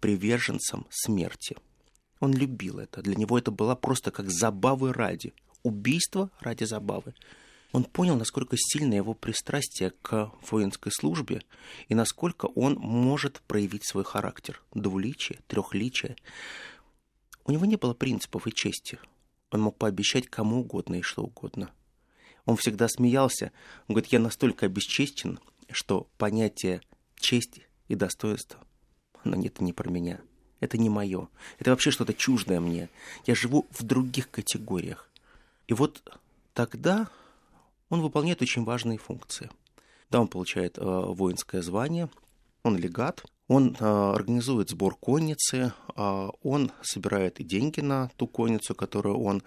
приверженцем 0.00 0.86
смерти. 0.90 1.56
Он 2.20 2.32
любил 2.32 2.78
это. 2.78 3.02
Для 3.02 3.16
него 3.16 3.38
это 3.38 3.50
было 3.50 3.74
просто 3.74 4.10
как 4.10 4.30
забавы 4.30 4.94
ради. 4.94 5.34
Убийство 5.62 6.30
ради 6.40 6.64
забавы 6.64 7.14
он 7.74 7.82
понял, 7.82 8.14
насколько 8.14 8.56
сильно 8.56 8.94
его 8.94 9.14
пристрастие 9.14 9.90
к 10.00 10.30
воинской 10.48 10.92
службе 10.92 11.42
и 11.88 11.96
насколько 11.96 12.46
он 12.46 12.74
может 12.76 13.42
проявить 13.48 13.84
свой 13.84 14.04
характер, 14.04 14.62
двуличие, 14.74 15.40
трехличие. 15.48 16.14
У 17.44 17.50
него 17.50 17.64
не 17.64 17.74
было 17.74 17.92
принципов 17.92 18.46
и 18.46 18.52
чести. 18.52 19.00
Он 19.50 19.62
мог 19.62 19.76
пообещать 19.76 20.28
кому 20.28 20.60
угодно 20.60 20.94
и 20.94 21.02
что 21.02 21.24
угодно. 21.24 21.72
Он 22.44 22.56
всегда 22.56 22.86
смеялся. 22.86 23.50
Он 23.88 23.94
говорит, 23.96 24.12
я 24.12 24.20
настолько 24.20 24.66
обесчестен, 24.66 25.40
что 25.68 26.06
понятие 26.16 26.80
чести 27.16 27.66
и 27.88 27.96
достоинства, 27.96 28.60
оно 29.24 29.34
нет 29.34 29.60
не 29.60 29.72
про 29.72 29.90
меня. 29.90 30.20
это 30.60 30.78
не 30.78 30.90
мое. 30.90 31.26
Это 31.58 31.70
вообще 31.70 31.90
что-то 31.90 32.14
чуждое 32.14 32.60
мне. 32.60 32.88
Я 33.26 33.34
живу 33.34 33.66
в 33.72 33.82
других 33.82 34.30
категориях. 34.30 35.10
И 35.66 35.74
вот 35.74 36.20
тогда 36.52 37.10
он 37.94 38.02
выполняет 38.02 38.42
очень 38.42 38.64
важные 38.64 38.98
функции. 38.98 39.50
Да, 40.10 40.20
он 40.20 40.28
получает 40.28 40.78
э, 40.78 40.82
воинское 40.82 41.62
звание, 41.62 42.08
он 42.62 42.76
легат, 42.76 43.24
он 43.48 43.76
э, 43.78 43.84
организует 43.84 44.70
сбор 44.70 44.96
конницы, 44.96 45.72
э, 45.96 46.28
он 46.42 46.72
собирает 46.82 47.36
деньги 47.38 47.80
на 47.80 48.10
ту 48.16 48.26
конницу, 48.26 48.74
которую 48.74 49.18
он 49.20 49.42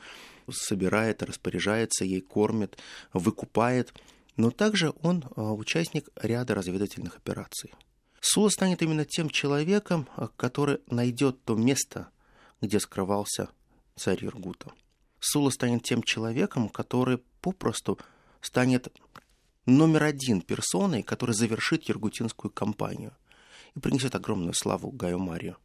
собирает, 0.50 1.24
распоряжается 1.24 2.06
ей, 2.06 2.22
кормит, 2.22 2.78
выкупает. 3.14 3.94
Но 4.36 4.52
также 4.52 4.94
он 5.02 5.24
э, 5.24 5.42
участник 5.42 6.10
ряда 6.16 6.56
разведывательных 6.56 7.18
операций. 7.18 7.74
Сула 8.20 8.50
станет 8.50 8.82
именно 8.82 9.06
тем 9.06 9.30
человеком, 9.30 10.08
э, 10.16 10.28
который 10.36 10.80
найдет 10.90 11.44
то 11.44 11.56
место, 11.56 12.10
где 12.62 12.80
скрывался 12.80 13.50
царь 13.96 14.24
Иргута. 14.26 14.72
Сула 15.20 15.50
станет 15.50 15.84
тем 15.84 16.04
человеком, 16.04 16.70
который 16.70 17.20
попросту 17.42 17.98
станет 18.42 18.90
номер 19.66 20.04
один 20.04 20.42
персоной, 20.42 21.04
который 21.04 21.36
завершит 21.36 21.84
Ергутинскую 21.84 22.52
кампанию 22.52 23.14
и 23.76 23.80
принесет 23.80 24.16
огромную 24.16 24.54
славу 24.54 24.92
Гаю 24.92 25.20
Марию. 25.20 25.58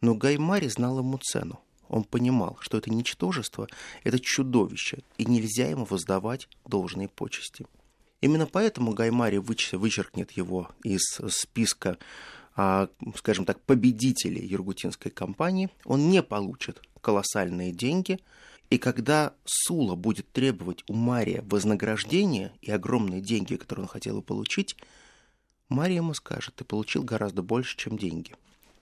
Но 0.00 0.14
Гай 0.14 0.38
Мари 0.38 0.68
знал 0.68 0.98
ему 0.98 1.18
цену. 1.18 1.60
Он 1.88 2.04
понимал, 2.04 2.56
что 2.60 2.78
это 2.78 2.90
ничтожество, 2.90 3.68
это 4.04 4.18
чудовище, 4.18 5.00
и 5.18 5.24
нельзя 5.26 5.68
ему 5.68 5.84
воздавать 5.84 6.48
должные 6.64 7.08
почести. 7.08 7.66
Именно 8.20 8.46
поэтому 8.46 8.94
Гай 8.94 9.10
Мари 9.10 9.36
вычеркнет 9.36 10.32
его 10.32 10.70
из 10.82 11.02
списка, 11.28 11.98
а, 12.56 12.88
скажем 13.16 13.44
так, 13.44 13.60
победителей 13.60 14.46
Ергутинской 14.46 15.10
кампании. 15.10 15.68
Он 15.84 16.08
не 16.08 16.22
получит 16.22 16.80
колоссальные 17.00 17.72
деньги– 17.72 18.18
и 18.74 18.78
когда 18.78 19.36
Сула 19.44 19.94
будет 19.94 20.32
требовать 20.32 20.82
у 20.88 20.94
Мария 20.94 21.42
вознаграждения 21.42 22.52
и 22.60 22.72
огромные 22.72 23.20
деньги, 23.20 23.54
которые 23.54 23.84
он 23.84 23.88
хотел 23.88 24.20
получить, 24.20 24.76
Мария 25.68 25.98
ему 25.98 26.12
скажет, 26.12 26.56
ты 26.56 26.64
получил 26.64 27.04
гораздо 27.04 27.42
больше, 27.42 27.76
чем 27.76 27.96
деньги. 27.96 28.34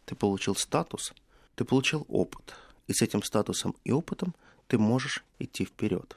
Ты 0.07 0.15
получил 0.15 0.57
статус, 0.57 1.13
ты 1.57 1.67
получил 1.67 2.07
опыт. 2.09 2.55
И 2.87 2.95
с 2.95 3.03
этим 3.03 3.23
статусом 3.23 3.77
и 3.85 3.93
опытом 3.93 4.35
ты 4.67 4.79
можешь 4.79 5.27
идти 5.39 5.67
вперед. 5.67 6.17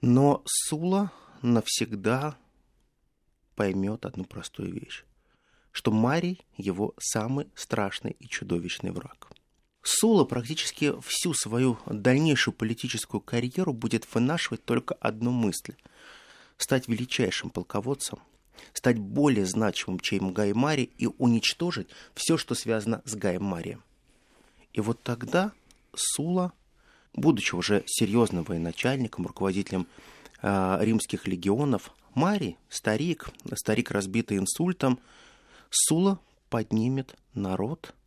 Но 0.00 0.44
Сула 0.44 1.10
навсегда 1.42 2.36
поймет 3.56 4.06
одну 4.06 4.22
простую 4.22 4.72
вещь, 4.72 5.02
что 5.72 5.90
Марий 5.90 6.46
его 6.56 6.94
самый 7.00 7.48
страшный 7.56 8.14
и 8.20 8.28
чудовищный 8.28 8.92
враг– 8.92 9.32
Сула 9.86 10.24
практически 10.24 10.94
всю 11.02 11.34
свою 11.34 11.78
дальнейшую 11.84 12.54
политическую 12.54 13.20
карьеру 13.20 13.74
будет 13.74 14.08
вынашивать 14.14 14.64
только 14.64 14.94
одну 14.94 15.30
мысль– 15.30 15.74
стать 16.56 16.88
величайшим 16.88 17.50
полководцем, 17.50 18.18
стать 18.72 18.98
более 18.98 19.44
значимым, 19.44 20.00
чем 20.00 20.32
Гаймари 20.32 20.90
и 20.96 21.06
уничтожить 21.18 21.88
все, 22.14 22.38
что 22.38 22.54
связано 22.54 23.02
с 23.04 23.14
Гаймарием. 23.14 23.82
И 24.72 24.80
вот 24.80 25.02
тогда 25.02 25.52
Сула, 25.94 26.54
будучи 27.12 27.54
уже 27.54 27.84
серьезным 27.86 28.44
военачальником, 28.44 29.26
руководителем 29.26 29.86
э, 30.40 30.78
римских 30.80 31.26
легионов, 31.26 31.92
Мари, 32.14 32.56
старик, 32.70 33.28
старик 33.54 33.90
разбитый 33.90 34.38
инсультом, 34.38 34.98
Сула 35.68 36.18
поднимет 36.48 37.16
народ– 37.34 37.92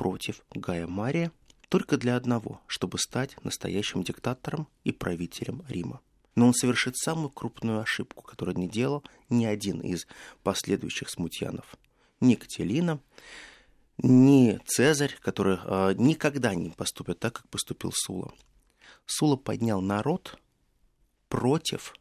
против 0.00 0.40
Гая 0.54 0.86
Мария 0.86 1.30
только 1.68 1.98
для 1.98 2.16
одного, 2.16 2.62
чтобы 2.66 2.98
стать 2.98 3.36
настоящим 3.44 4.02
диктатором 4.02 4.66
и 4.82 4.92
правителем 4.92 5.62
Рима. 5.68 6.00
Но 6.34 6.46
он 6.46 6.54
совершит 6.54 6.96
самую 6.96 7.28
крупную 7.28 7.80
ошибку, 7.80 8.22
которую 8.22 8.56
не 8.56 8.66
делал 8.66 9.04
ни 9.28 9.44
один 9.44 9.80
из 9.80 10.06
последующих 10.42 11.10
смутьянов. 11.10 11.76
Ни 12.18 12.34
Кателина, 12.34 12.98
ни 13.98 14.58
Цезарь, 14.64 15.14
который 15.20 15.58
э, 15.62 15.92
никогда 15.98 16.54
не 16.54 16.70
поступят 16.70 17.18
так, 17.18 17.34
как 17.34 17.48
поступил 17.50 17.92
Сула. 17.92 18.32
Сула 19.04 19.36
поднял 19.36 19.82
народ 19.82 20.38
против 21.28 21.94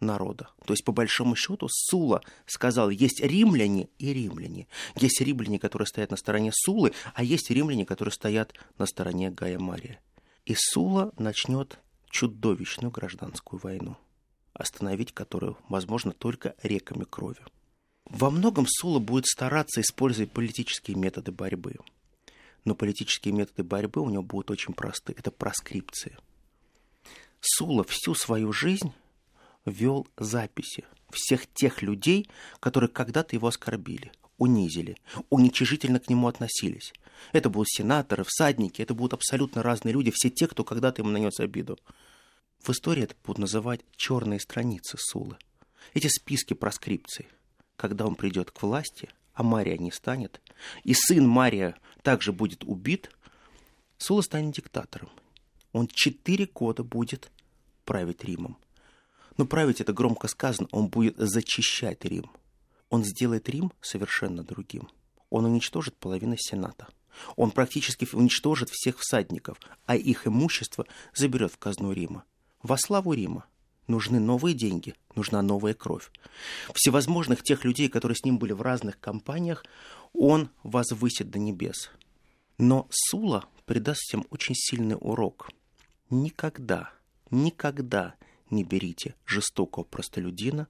народа. 0.00 0.48
То 0.64 0.72
есть, 0.72 0.84
по 0.84 0.92
большому 0.92 1.36
счету, 1.36 1.68
Сула 1.70 2.22
сказал, 2.46 2.90
есть 2.90 3.20
римляне 3.20 3.88
и 3.98 4.12
римляне. 4.12 4.66
Есть 4.96 5.20
римляне, 5.20 5.58
которые 5.58 5.86
стоят 5.86 6.10
на 6.10 6.16
стороне 6.16 6.50
Сулы, 6.52 6.92
а 7.14 7.22
есть 7.22 7.50
римляне, 7.50 7.86
которые 7.86 8.12
стоят 8.12 8.54
на 8.78 8.86
стороне 8.86 9.30
Гая 9.30 9.58
Мария. 9.58 10.00
И 10.46 10.54
Сула 10.56 11.12
начнет 11.18 11.78
чудовищную 12.08 12.90
гражданскую 12.90 13.60
войну, 13.60 13.96
остановить 14.52 15.12
которую 15.12 15.56
возможно 15.68 16.12
только 16.12 16.54
реками 16.62 17.04
крови. 17.04 17.40
Во 18.06 18.30
многом 18.30 18.66
Сула 18.66 18.98
будет 18.98 19.26
стараться 19.26 19.80
использовать 19.80 20.32
политические 20.32 20.96
методы 20.96 21.30
борьбы. 21.30 21.76
Но 22.64 22.74
политические 22.74 23.32
методы 23.32 23.62
борьбы 23.62 24.00
у 24.00 24.10
него 24.10 24.22
будут 24.22 24.50
очень 24.50 24.74
просты. 24.74 25.14
Это 25.16 25.30
проскрипции. 25.30 26.18
Сула 27.40 27.84
всю 27.84 28.14
свою 28.14 28.52
жизнь 28.52 28.92
вел 29.70 30.06
записи 30.16 30.84
всех 31.10 31.46
тех 31.52 31.82
людей, 31.82 32.28
которые 32.60 32.88
когда-то 32.88 33.34
его 33.36 33.48
оскорбили, 33.48 34.12
унизили, 34.38 34.96
уничижительно 35.28 36.00
к 36.00 36.08
нему 36.08 36.28
относились. 36.28 36.92
Это 37.32 37.50
будут 37.50 37.68
сенаторы, 37.68 38.24
всадники, 38.26 38.82
это 38.82 38.94
будут 38.94 39.14
абсолютно 39.14 39.62
разные 39.62 39.92
люди, 39.92 40.12
все 40.14 40.30
те, 40.30 40.46
кто 40.46 40.64
когда-то 40.64 41.02
ему 41.02 41.10
нанес 41.10 41.38
обиду. 41.40 41.78
В 42.62 42.70
истории 42.70 43.04
это 43.04 43.14
будут 43.24 43.38
называть 43.38 43.80
черные 43.96 44.40
страницы 44.40 44.96
Сулы. 44.98 45.36
Эти 45.94 46.08
списки 46.08 46.54
проскрипций. 46.54 47.28
Когда 47.76 48.06
он 48.06 48.14
придет 48.14 48.50
к 48.50 48.62
власти, 48.62 49.08
а 49.32 49.42
Мария 49.42 49.78
не 49.78 49.90
станет, 49.90 50.40
и 50.84 50.92
сын 50.94 51.26
Мария 51.26 51.76
также 52.02 52.32
будет 52.32 52.64
убит, 52.64 53.10
Сула 53.96 54.22
станет 54.22 54.54
диктатором. 54.54 55.10
Он 55.72 55.86
четыре 55.86 56.46
года 56.46 56.82
будет 56.82 57.30
править 57.84 58.24
Римом. 58.24 58.58
Но 59.40 59.46
править 59.46 59.80
это 59.80 59.94
громко 59.94 60.28
сказано, 60.28 60.68
он 60.70 60.88
будет 60.88 61.16
зачищать 61.16 62.04
Рим. 62.04 62.30
Он 62.90 63.02
сделает 63.04 63.48
Рим 63.48 63.72
совершенно 63.80 64.42
другим. 64.42 64.90
Он 65.30 65.46
уничтожит 65.46 65.96
половину 65.96 66.36
Сената. 66.36 66.88
Он 67.36 67.50
практически 67.50 68.06
уничтожит 68.12 68.68
всех 68.68 68.98
всадников, 68.98 69.56
а 69.86 69.96
их 69.96 70.26
имущество 70.26 70.84
заберет 71.14 71.54
в 71.54 71.56
казну 71.56 71.92
Рима. 71.92 72.24
Во 72.62 72.76
славу 72.76 73.14
Рима 73.14 73.46
нужны 73.86 74.20
новые 74.20 74.54
деньги, 74.54 74.94
нужна 75.14 75.40
новая 75.40 75.72
кровь. 75.72 76.10
Всевозможных 76.74 77.42
тех 77.42 77.64
людей, 77.64 77.88
которые 77.88 78.16
с 78.16 78.24
ним 78.26 78.38
были 78.38 78.52
в 78.52 78.60
разных 78.60 79.00
компаниях, 79.00 79.64
он 80.12 80.50
возвысит 80.64 81.30
до 81.30 81.38
небес. 81.38 81.90
Но 82.58 82.88
Сула 82.90 83.46
придаст 83.64 84.02
всем 84.02 84.26
очень 84.28 84.54
сильный 84.54 84.98
урок. 85.00 85.48
Никогда, 86.10 86.90
никогда 87.30 88.16
не 88.50 88.64
берите 88.64 89.14
жестокого 89.26 89.84
простолюдина 89.84 90.68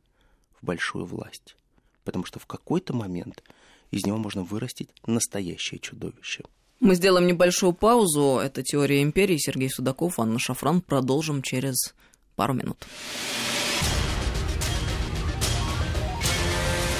в 0.60 0.64
большую 0.64 1.06
власть, 1.06 1.56
потому 2.04 2.24
что 2.24 2.38
в 2.38 2.46
какой-то 2.46 2.94
момент 2.94 3.42
из 3.90 4.04
него 4.04 4.18
можно 4.18 4.42
вырастить 4.42 4.90
настоящее 5.06 5.80
чудовище. 5.80 6.44
Мы 6.80 6.94
сделаем 6.94 7.26
небольшую 7.26 7.74
паузу. 7.74 8.40
Это 8.42 8.62
«Теория 8.62 9.02
империи». 9.02 9.36
Сергей 9.36 9.68
Судаков, 9.68 10.18
Анна 10.18 10.38
Шафран. 10.38 10.80
Продолжим 10.80 11.42
через 11.42 11.94
пару 12.36 12.54
минут. 12.54 12.86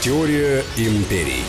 Теория 0.02 0.62
империй. 0.76 1.44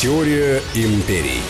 Теория 0.00 0.62
империй. 0.76 1.42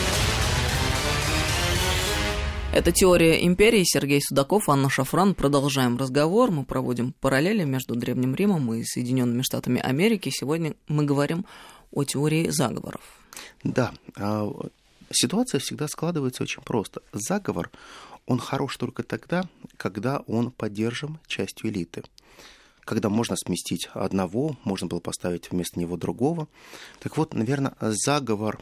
Это 2.73 2.91
«Теория 2.91 3.45
империи». 3.45 3.83
Сергей 3.83 4.19
Судаков, 4.23 4.69
Анна 4.69 4.89
Шафран. 4.89 5.35
Продолжаем 5.35 5.97
разговор. 5.97 6.49
Мы 6.49 6.65
проводим 6.65 7.13
параллели 7.13 7.63
между 7.63 7.93
Древним 7.93 8.33
Римом 8.33 8.73
и 8.73 8.83
Соединенными 8.83 9.43
Штатами 9.43 9.79
Америки. 9.79 10.31
Сегодня 10.33 10.73
мы 10.87 11.05
говорим 11.05 11.45
о 11.91 12.03
теории 12.05 12.49
заговоров. 12.49 13.01
Да, 13.63 13.93
а, 14.17 14.51
ситуация 15.11 15.59
всегда 15.59 15.87
складывается 15.87 16.41
очень 16.41 16.63
просто. 16.63 17.03
Заговор, 17.13 17.69
он 18.25 18.39
хорош 18.39 18.77
только 18.77 19.03
тогда, 19.03 19.47
когда 19.77 20.23
он 20.25 20.49
поддержан 20.49 21.19
частью 21.27 21.69
элиты 21.69 22.01
когда 22.89 23.09
можно 23.09 23.35
сместить 23.35 23.87
одного, 23.93 24.57
можно 24.63 24.87
было 24.87 24.99
поставить 24.99 25.51
вместо 25.51 25.79
него 25.79 25.95
другого. 25.95 26.47
Так 26.99 27.17
вот, 27.17 27.35
наверное, 27.35 27.75
заговор 27.79 28.59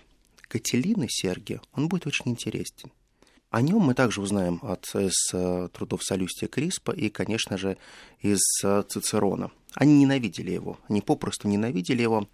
Кателины 0.50 1.08
Сергия, 1.10 1.62
он 1.72 1.88
будет 1.88 2.08
очень 2.08 2.32
интересен. 2.32 2.92
О 3.52 3.62
нем 3.62 3.80
мы 3.80 3.94
также 3.94 4.20
узнаем 4.20 4.60
от, 4.64 4.84
из 4.96 5.34
э, 5.34 5.70
трудов 5.72 6.04
Солюстия 6.04 6.50
Криспа 6.50 6.92
и, 6.92 7.08
конечно 7.08 7.58
же, 7.58 7.78
из 8.20 8.42
э, 8.66 8.84
Цицерона. 8.90 9.50
Они 9.76 9.98
ненавидели 9.98 10.52
его, 10.52 10.78
они 10.90 11.00
попросту 11.00 11.48
ненавидели 11.48 12.02
его, 12.02 12.28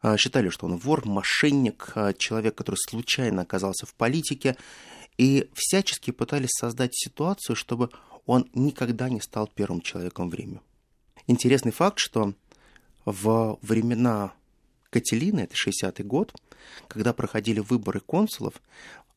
а, 0.00 0.16
считали, 0.16 0.48
что 0.48 0.66
он 0.66 0.76
вор, 0.76 1.06
мошенник, 1.06 1.94
человек, 2.18 2.56
который 2.56 2.78
случайно 2.90 3.42
оказался 3.42 3.86
в 3.86 3.94
политике, 3.94 4.56
и 5.18 5.48
всячески 5.54 6.10
пытались 6.10 6.50
создать 6.58 6.96
ситуацию, 6.96 7.54
чтобы 7.54 7.90
он 8.26 8.50
никогда 8.54 9.08
не 9.08 9.20
стал 9.20 9.48
первым 9.54 9.82
человеком 9.82 10.28
в 10.28 10.34
Риме. 10.34 10.60
Интересный 11.26 11.72
факт, 11.72 11.98
что 11.98 12.34
в 13.04 13.58
времена 13.62 14.32
Кателины, 14.90 15.40
это 15.40 15.54
60-й 15.54 16.04
год, 16.04 16.34
когда 16.88 17.12
проходили 17.12 17.60
выборы 17.60 18.00
консулов, 18.00 18.54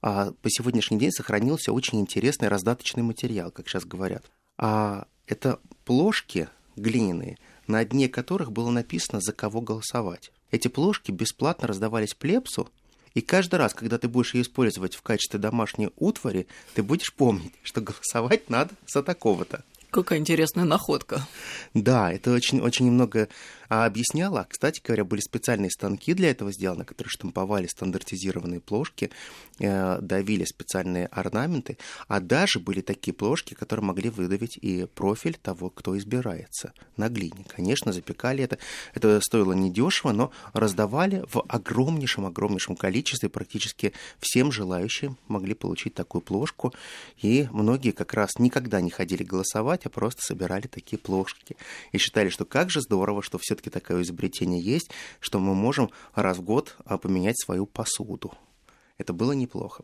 а 0.02 0.32
по 0.42 0.50
сегодняшний 0.50 0.98
день 0.98 1.12
сохранился 1.12 1.74
очень 1.74 2.00
интересный 2.00 2.48
раздаточный 2.48 3.04
материал, 3.04 3.52
как 3.52 3.68
сейчас 3.68 3.86
говорят. 3.86 4.24
А 4.58 5.08
это 5.28 5.60
плошки 5.84 6.48
глиняные, 6.76 7.38
на 7.68 7.84
дне 7.84 8.08
которых 8.08 8.52
было 8.52 8.70
написано, 8.70 9.20
за 9.20 9.34
кого 9.34 9.62
голосовать. 9.62 10.32
Эти 10.52 10.68
плошки 10.68 11.12
бесплатно 11.12 11.68
раздавались 11.68 12.14
плебсу, 12.14 12.70
и 13.14 13.22
каждый 13.22 13.56
раз, 13.56 13.74
когда 13.74 13.98
ты 13.98 14.08
будешь 14.08 14.34
ее 14.34 14.44
использовать 14.44 14.96
в 14.96 15.02
качестве 15.02 15.40
домашней 15.40 15.90
утвари, 15.96 16.48
ты 16.74 16.84
будешь 16.84 17.14
помнить, 17.14 17.54
что 17.64 17.82
голосовать 17.82 18.50
надо 18.50 18.74
за 18.88 19.04
такого-то. 19.04 19.64
Какая 19.96 20.20
интересная 20.20 20.66
находка. 20.66 21.26
Да, 21.74 22.12
это 22.12 22.34
очень, 22.34 22.60
очень 22.60 22.88
немного 22.88 23.30
а, 23.70 23.86
объясняло. 23.86 24.46
Кстати 24.50 24.82
говоря, 24.84 25.04
были 25.04 25.22
специальные 25.22 25.72
станки 25.72 26.14
для 26.14 26.32
этого 26.32 26.52
сделаны, 26.52 26.86
которые 26.86 27.10
штамповали 27.10 27.68
стандартизированные 27.68 28.60
плошки, 28.60 29.12
э, 29.60 30.00
давили 30.02 30.46
специальные 30.46 31.08
орнаменты, 31.08 31.78
а 32.08 32.20
даже 32.20 32.60
были 32.60 32.82
такие 32.82 33.14
плошки, 33.14 33.54
которые 33.54 33.86
могли 33.86 34.10
выдавить 34.10 34.58
и 34.58 34.86
профиль 34.86 35.38
того, 35.42 35.70
кто 35.70 35.98
избирается 35.98 36.74
на 36.98 37.10
глине. 37.10 37.46
Конечно, 37.48 37.94
запекали 37.94 38.44
это. 38.44 38.58
Это 38.94 39.20
стоило 39.22 39.54
недешево, 39.54 40.12
но 40.12 40.32
раздавали 40.54 41.24
в 41.32 41.44
огромнейшем-огромнейшем 41.48 42.76
количестве. 42.76 43.30
Практически 43.30 43.94
всем 44.20 44.52
желающим 44.52 45.18
могли 45.28 45.54
получить 45.54 45.94
такую 45.94 46.22
плошку. 46.22 46.74
И 47.22 47.48
многие 47.52 47.92
как 47.92 48.14
раз 48.14 48.32
никогда 48.40 48.82
не 48.82 48.90
ходили 48.90 49.24
голосовать, 49.24 49.86
а 49.86 49.90
просто 49.90 50.22
собирали 50.22 50.68
такие 50.68 50.98
плошки. 50.98 51.56
И 51.92 51.98
считали, 51.98 52.30
что 52.30 52.46
как 52.46 52.70
же 52.70 52.82
здорово, 52.82 53.22
что 53.22 53.38
все-таки 53.56 53.70
такое 53.70 54.02
изобретение 54.02 54.62
есть, 54.62 54.90
что 55.20 55.40
мы 55.40 55.56
можем 55.56 55.90
раз 56.14 56.38
в 56.38 56.42
год 56.42 56.76
а, 56.86 56.98
поменять 56.98 57.40
свою 57.40 57.66
посуду. 57.66 58.34
Это 58.98 59.14
было 59.14 59.32
неплохо. 59.32 59.84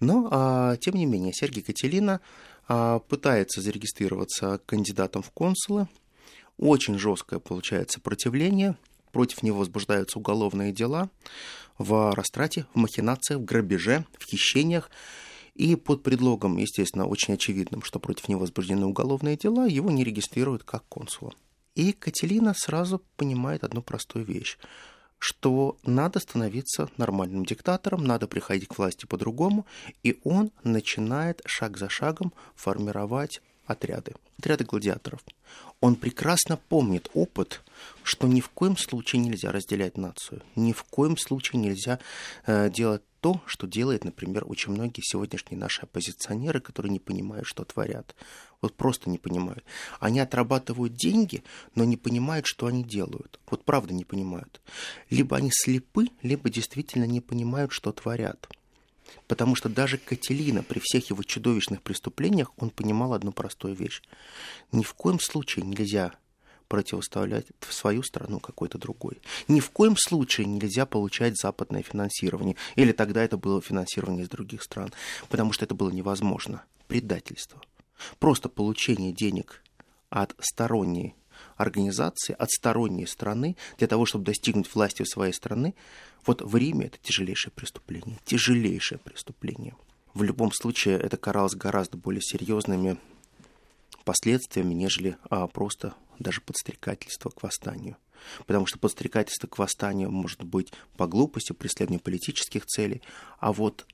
Но, 0.00 0.28
а, 0.30 0.76
тем 0.76 0.94
не 0.94 1.06
менее, 1.06 1.32
Сергей 1.32 1.62
Кателина 1.62 2.20
а, 2.68 2.98
пытается 2.98 3.62
зарегистрироваться 3.62 4.60
кандидатом 4.66 5.22
в 5.22 5.30
консулы. 5.30 5.88
Очень 6.58 6.98
жесткое 6.98 7.38
получает 7.38 7.90
сопротивление. 7.90 8.76
Против 9.12 9.42
него 9.42 9.60
возбуждаются 9.60 10.18
уголовные 10.18 10.72
дела 10.72 11.08
в 11.78 12.12
растрате, 12.14 12.66
в 12.74 12.78
махинациях, 12.78 13.40
в 13.40 13.44
грабеже, 13.44 14.04
в 14.18 14.24
хищениях. 14.24 14.90
И 15.54 15.76
под 15.76 16.02
предлогом, 16.02 16.58
естественно, 16.58 17.06
очень 17.06 17.34
очевидным, 17.34 17.82
что 17.82 17.98
против 17.98 18.28
него 18.28 18.40
возбуждены 18.40 18.86
уголовные 18.86 19.36
дела, 19.36 19.66
его 19.66 19.90
не 19.90 20.04
регистрируют 20.04 20.62
как 20.62 20.84
консула. 20.88 21.32
И 21.78 21.92
Кателина 21.92 22.54
сразу 22.54 23.00
понимает 23.16 23.62
одну 23.62 23.82
простую 23.82 24.24
вещь 24.24 24.58
что 25.20 25.76
надо 25.82 26.20
становиться 26.20 26.88
нормальным 26.96 27.44
диктатором, 27.44 28.04
надо 28.04 28.28
приходить 28.28 28.68
к 28.68 28.78
власти 28.78 29.04
по-другому, 29.04 29.66
и 30.04 30.20
он 30.22 30.52
начинает 30.62 31.42
шаг 31.44 31.76
за 31.76 31.88
шагом 31.88 32.32
формировать 32.54 33.42
отряды, 33.66 34.14
отряды 34.38 34.64
гладиаторов. 34.64 35.20
Он 35.80 35.96
прекрасно 35.96 36.56
помнит 36.56 37.10
опыт, 37.14 37.62
что 38.04 38.28
ни 38.28 38.40
в 38.40 38.48
коем 38.48 38.76
случае 38.76 39.22
нельзя 39.22 39.50
разделять 39.50 39.98
нацию, 39.98 40.42
ни 40.54 40.72
в 40.72 40.84
коем 40.84 41.16
случае 41.16 41.60
нельзя 41.60 41.98
э, 42.46 42.70
делать 42.70 43.02
то, 43.20 43.42
что 43.46 43.66
делает, 43.66 44.04
например, 44.04 44.44
очень 44.46 44.72
многие 44.72 45.02
сегодняшние 45.02 45.58
наши 45.58 45.82
оппозиционеры, 45.82 46.60
которые 46.60 46.92
не 46.92 47.00
понимают, 47.00 47.46
что 47.46 47.64
творят. 47.64 48.14
Вот 48.60 48.74
просто 48.74 49.08
не 49.08 49.18
понимают. 49.18 49.64
Они 50.00 50.18
отрабатывают 50.18 50.94
деньги, 50.94 51.44
но 51.74 51.84
не 51.84 51.96
понимают, 51.96 52.46
что 52.46 52.66
они 52.66 52.82
делают. 52.82 53.38
Вот 53.50 53.64
правда 53.64 53.94
не 53.94 54.04
понимают. 54.04 54.60
Либо 55.10 55.36
они 55.36 55.50
слепы, 55.52 56.08
либо 56.22 56.50
действительно 56.50 57.04
не 57.04 57.20
понимают, 57.20 57.72
что 57.72 57.92
творят. 57.92 58.48
Потому 59.28 59.54
что 59.54 59.68
даже 59.68 59.96
Кателина 59.96 60.62
при 60.62 60.80
всех 60.82 61.10
его 61.10 61.22
чудовищных 61.22 61.82
преступлениях, 61.82 62.52
он 62.56 62.70
понимал 62.70 63.14
одну 63.14 63.30
простую 63.30 63.74
вещь. 63.74 64.02
Ни 64.72 64.82
в 64.82 64.94
коем 64.94 65.20
случае 65.20 65.64
нельзя 65.64 66.12
противоставлять 66.66 67.46
свою 67.70 68.02
страну 68.02 68.40
какой-то 68.40 68.76
другой. 68.76 69.20
Ни 69.46 69.60
в 69.60 69.70
коем 69.70 69.96
случае 69.96 70.46
нельзя 70.46 70.84
получать 70.84 71.38
западное 71.38 71.82
финансирование. 71.82 72.56
Или 72.74 72.92
тогда 72.92 73.22
это 73.22 73.38
было 73.38 73.62
финансирование 73.62 74.24
из 74.24 74.28
других 74.28 74.62
стран. 74.62 74.92
Потому 75.28 75.52
что 75.52 75.64
это 75.64 75.74
было 75.74 75.90
невозможно. 75.90 76.64
Предательство. 76.86 77.60
Просто 78.18 78.48
получение 78.48 79.12
денег 79.12 79.62
от 80.10 80.34
сторонней 80.40 81.14
организации, 81.56 82.34
от 82.38 82.50
сторонней 82.50 83.06
страны, 83.06 83.56
для 83.78 83.86
того, 83.86 84.06
чтобы 84.06 84.24
достигнуть 84.24 84.72
власти 84.74 85.02
в 85.02 85.08
своей 85.08 85.32
страны, 85.32 85.74
вот 86.26 86.42
в 86.42 86.56
Риме 86.56 86.86
это 86.86 86.98
тяжелейшее 86.98 87.52
преступление. 87.52 88.18
Тяжелейшее 88.24 88.98
преступление. 88.98 89.74
В 90.14 90.22
любом 90.22 90.52
случае 90.52 90.98
это 90.98 91.16
каралось 91.16 91.54
гораздо 91.54 91.96
более 91.96 92.22
серьезными 92.22 92.98
последствиями, 94.04 94.74
нежели 94.74 95.16
а, 95.30 95.46
просто 95.46 95.94
даже 96.18 96.40
подстрекательство 96.40 97.30
к 97.30 97.42
восстанию. 97.42 97.96
Потому 98.46 98.66
что 98.66 98.78
подстрекательство 98.78 99.46
к 99.46 99.58
восстанию 99.58 100.10
может 100.10 100.42
быть 100.42 100.72
по 100.96 101.06
глупости, 101.06 101.52
преследованию 101.52 102.00
политических 102.00 102.66
целей, 102.66 103.02
а 103.38 103.52
вот 103.52 103.86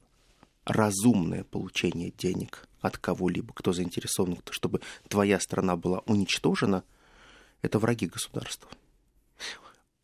разумное 0.64 1.44
получение 1.44 2.12
денег 2.16 2.66
от 2.80 2.98
кого-либо, 2.98 3.52
кто 3.54 3.72
заинтересован, 3.72 4.38
чтобы 4.50 4.80
твоя 5.08 5.40
страна 5.40 5.76
была 5.76 6.00
уничтожена, 6.06 6.84
это 7.62 7.78
враги 7.78 8.06
государства. 8.06 8.68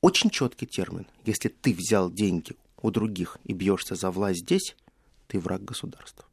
Очень 0.01 0.31
четкий 0.31 0.67
термин. 0.67 1.07
Если 1.25 1.49
ты 1.49 1.75
взял 1.75 2.11
деньги 2.11 2.57
у 2.81 2.91
других 2.91 3.37
и 3.45 3.53
бьешься 3.53 3.95
за 3.95 4.11
власть 4.11 4.41
здесь, 4.41 4.75
ты 5.27 5.39
враг 5.39 5.63
государства. 5.63 6.25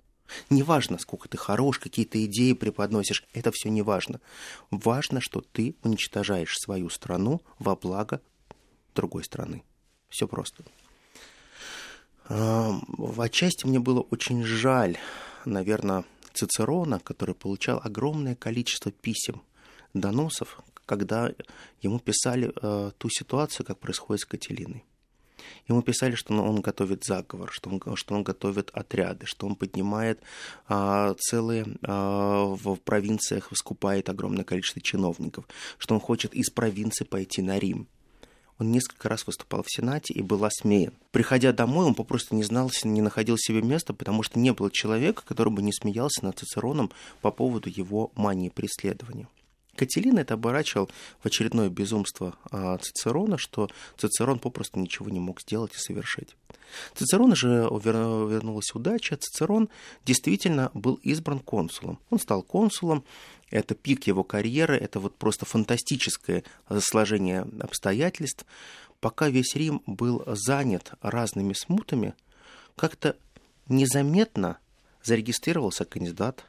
Неважно, 0.49 0.97
сколько 0.97 1.29
ты 1.29 1.37
хорош, 1.37 1.79
какие-то 1.79 2.23
идеи 2.25 2.53
преподносишь, 2.53 3.25
это 3.33 3.51
все 3.53 3.69
не 3.69 3.81
важно. 3.81 4.19
Важно, 4.71 5.21
что 5.21 5.41
ты 5.41 5.75
уничтожаешь 5.83 6.57
свою 6.57 6.89
страну 6.89 7.41
во 7.59 7.75
благо 7.75 8.21
другой 8.95 9.23
страны. 9.23 9.63
Все 10.09 10.27
просто. 10.27 10.63
В 12.29 13.21
отчасти 13.21 13.65
мне 13.65 13.79
было 13.79 14.01
очень 14.01 14.43
жаль, 14.43 14.97
наверное, 15.45 16.03
Цицерона, 16.33 16.99
который 16.99 17.35
получал 17.35 17.81
огромное 17.83 18.35
количество 18.35 18.91
писем, 18.91 19.41
доносов, 19.93 20.59
когда 20.85 21.31
ему 21.81 21.99
писали 21.99 22.51
э, 22.55 22.91
ту 22.97 23.09
ситуацию, 23.09 23.65
как 23.65 23.79
происходит 23.79 24.21
с 24.21 24.25
Кателиной. 24.25 24.83
Ему 25.67 25.81
писали, 25.81 26.15
что 26.15 26.33
он 26.33 26.61
готовит 26.61 27.03
заговор, 27.03 27.51
что 27.51 27.69
он, 27.69 27.95
что 27.95 28.15
он 28.15 28.23
готовит 28.23 28.69
отряды, 28.73 29.25
что 29.25 29.47
он 29.47 29.55
поднимает 29.55 30.19
а, 30.67 31.13
целые 31.15 31.65
а, 31.83 32.45
в 32.45 32.75
провинциях, 32.77 33.49
скупает 33.53 34.09
огромное 34.09 34.43
количество 34.43 34.81
чиновников, 34.81 35.45
что 35.77 35.95
он 35.95 36.01
хочет 36.01 36.33
из 36.33 36.49
провинции 36.49 37.05
пойти 37.05 37.41
на 37.41 37.59
Рим. 37.59 37.87
Он 38.59 38.71
несколько 38.71 39.07
раз 39.07 39.27
выступал 39.27 39.63
в 39.63 39.71
Сенате 39.71 40.13
и 40.13 40.21
был 40.21 40.43
осмеян. 40.43 40.93
Приходя 41.11 41.53
домой, 41.53 41.85
он 41.85 41.93
попросту 41.93 42.35
не 42.35 42.43
знал, 42.43 42.71
не 42.83 43.01
находил 43.01 43.37
себе 43.37 43.61
места, 43.61 43.93
потому 43.93 44.23
что 44.23 44.39
не 44.39 44.51
было 44.51 44.71
человека, 44.71 45.23
который 45.25 45.53
бы 45.53 45.61
не 45.61 45.71
смеялся 45.71 46.25
над 46.25 46.39
Цицероном 46.39 46.91
по 47.21 47.31
поводу 47.31 47.69
его 47.69 48.11
мании 48.15 48.49
преследования. 48.49 49.27
Кателин 49.77 50.17
это 50.17 50.33
оборачивал 50.33 50.89
в 51.21 51.25
очередное 51.25 51.69
безумство 51.69 52.35
а, 52.51 52.77
Цицерона, 52.77 53.37
что 53.37 53.69
Цицерон 53.97 54.39
попросту 54.39 54.79
ничего 54.79 55.09
не 55.09 55.19
мог 55.19 55.41
сделать 55.41 55.73
и 55.75 55.77
совершить. 55.77 56.35
Цицерона 56.95 57.35
же 57.35 57.47
вернулась 57.47 58.73
удача. 58.73 59.15
Цицерон 59.15 59.69
действительно 60.05 60.71
был 60.73 60.95
избран 60.95 61.39
консулом. 61.39 61.99
Он 62.09 62.19
стал 62.19 62.41
консулом, 62.41 63.03
это 63.49 63.75
пик 63.75 64.07
его 64.07 64.23
карьеры, 64.23 64.75
это 64.75 64.99
вот 64.99 65.15
просто 65.15 65.45
фантастическое 65.45 66.43
сложение 66.79 67.47
обстоятельств. 67.59 68.45
Пока 68.99 69.29
весь 69.29 69.55
Рим 69.55 69.81
был 69.85 70.23
занят 70.25 70.91
разными 71.01 71.53
смутами, 71.53 72.13
как-то 72.75 73.15
незаметно 73.69 74.57
зарегистрировался 75.03 75.85
кандидат 75.85 76.45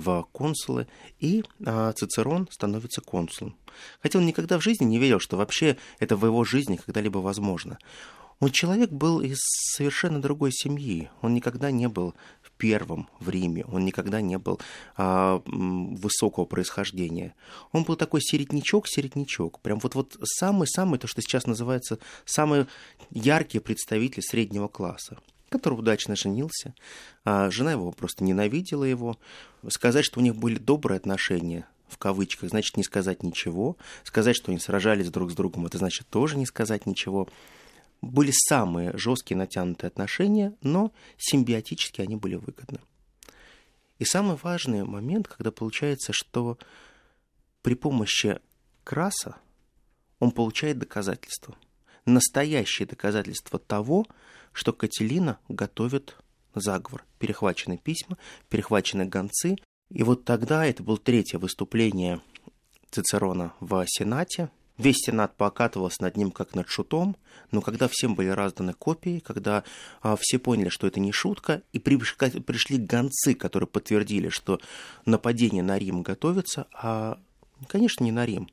в 0.00 0.26
консулы, 0.32 0.86
и 1.18 1.44
а, 1.64 1.92
Цицерон 1.92 2.48
становится 2.50 3.00
консулом. 3.00 3.56
Хотя 4.02 4.18
он 4.18 4.26
никогда 4.26 4.58
в 4.58 4.62
жизни 4.62 4.84
не 4.84 4.98
верил, 4.98 5.20
что 5.20 5.36
вообще 5.36 5.76
это 5.98 6.16
в 6.16 6.24
его 6.24 6.44
жизни 6.44 6.76
когда-либо 6.76 7.18
возможно. 7.18 7.78
Он 8.40 8.50
человек 8.50 8.90
был 8.90 9.20
из 9.20 9.38
совершенно 9.76 10.20
другой 10.20 10.50
семьи. 10.50 11.10
Он 11.20 11.34
никогда 11.34 11.70
не 11.70 11.88
был 11.88 12.14
первым 12.56 13.08
в 13.20 13.28
Риме. 13.28 13.64
Он 13.66 13.84
никогда 13.84 14.20
не 14.22 14.38
был 14.38 14.60
а, 14.96 15.42
высокого 15.46 16.46
происхождения. 16.46 17.34
Он 17.72 17.84
был 17.84 17.96
такой 17.96 18.20
середнячок, 18.22 18.86
середнячок. 18.88 19.60
Прям 19.60 19.78
вот-вот 19.78 20.16
самый-самый, 20.22 20.98
то, 20.98 21.06
что 21.06 21.20
сейчас 21.20 21.46
называется, 21.46 21.98
самый 22.24 22.66
яркий 23.10 23.58
представитель 23.58 24.22
среднего 24.22 24.68
класса 24.68 25.18
который 25.50 25.74
удачно 25.74 26.16
женился. 26.16 26.74
А 27.24 27.50
жена 27.50 27.72
его 27.72 27.92
просто 27.92 28.24
ненавидела 28.24 28.84
его. 28.84 29.18
Сказать, 29.68 30.06
что 30.06 30.20
у 30.20 30.22
них 30.22 30.36
были 30.36 30.58
добрые 30.58 30.96
отношения, 30.96 31.66
в 31.88 31.98
кавычках, 31.98 32.48
значит 32.48 32.78
не 32.78 32.84
сказать 32.84 33.22
ничего. 33.22 33.76
Сказать, 34.04 34.36
что 34.36 34.50
они 34.50 34.58
сражались 34.58 35.10
друг 35.10 35.30
с 35.30 35.34
другом, 35.34 35.66
это 35.66 35.76
значит 35.76 36.08
тоже 36.08 36.38
не 36.38 36.46
сказать 36.46 36.86
ничего 36.86 37.28
были 38.02 38.30
самые 38.32 38.96
жесткие 38.96 39.36
натянутые 39.36 39.88
отношения, 39.88 40.54
но 40.62 40.92
симбиотически 41.18 42.00
они 42.00 42.16
были 42.16 42.36
выгодны. 42.36 42.80
И 43.98 44.04
самый 44.04 44.36
важный 44.42 44.84
момент, 44.84 45.28
когда 45.28 45.50
получается, 45.52 46.12
что 46.12 46.58
при 47.62 47.74
помощи 47.74 48.40
краса 48.84 49.36
он 50.18 50.30
получает 50.30 50.78
доказательства. 50.78 51.54
Настоящее 52.10 52.88
доказательство 52.88 53.60
того, 53.60 54.04
что 54.52 54.72
Кателина 54.72 55.38
готовит 55.48 56.16
заговор. 56.56 57.04
Перехвачены 57.20 57.78
письма, 57.78 58.18
перехвачены 58.48 59.04
гонцы. 59.04 59.56
И 59.90 60.02
вот 60.02 60.24
тогда 60.24 60.66
это 60.66 60.82
было 60.82 60.98
третье 60.98 61.38
выступление 61.38 62.20
Цицерона 62.90 63.54
в 63.60 63.84
Сенате, 63.86 64.50
Весь 64.76 64.96
Сенат 65.04 65.36
покатывался 65.36 66.02
над 66.02 66.16
ним 66.16 66.30
как 66.30 66.54
над 66.54 66.66
шутом, 66.70 67.14
но 67.50 67.60
когда 67.60 67.86
всем 67.86 68.14
были 68.14 68.28
разданы 68.28 68.72
копии, 68.72 69.18
когда 69.18 69.62
а, 70.00 70.16
все 70.18 70.38
поняли, 70.38 70.70
что 70.70 70.86
это 70.86 71.00
не 71.00 71.12
шутка, 71.12 71.60
и 71.74 71.78
пришли, 71.78 72.40
пришли 72.40 72.78
гонцы, 72.78 73.34
которые 73.34 73.66
подтвердили, 73.66 74.30
что 74.30 74.58
нападение 75.04 75.62
на 75.62 75.78
Рим 75.78 76.00
готовится, 76.00 76.66
а, 76.72 77.18
конечно, 77.68 78.04
не 78.04 78.10
на 78.10 78.24
Рим, 78.24 78.48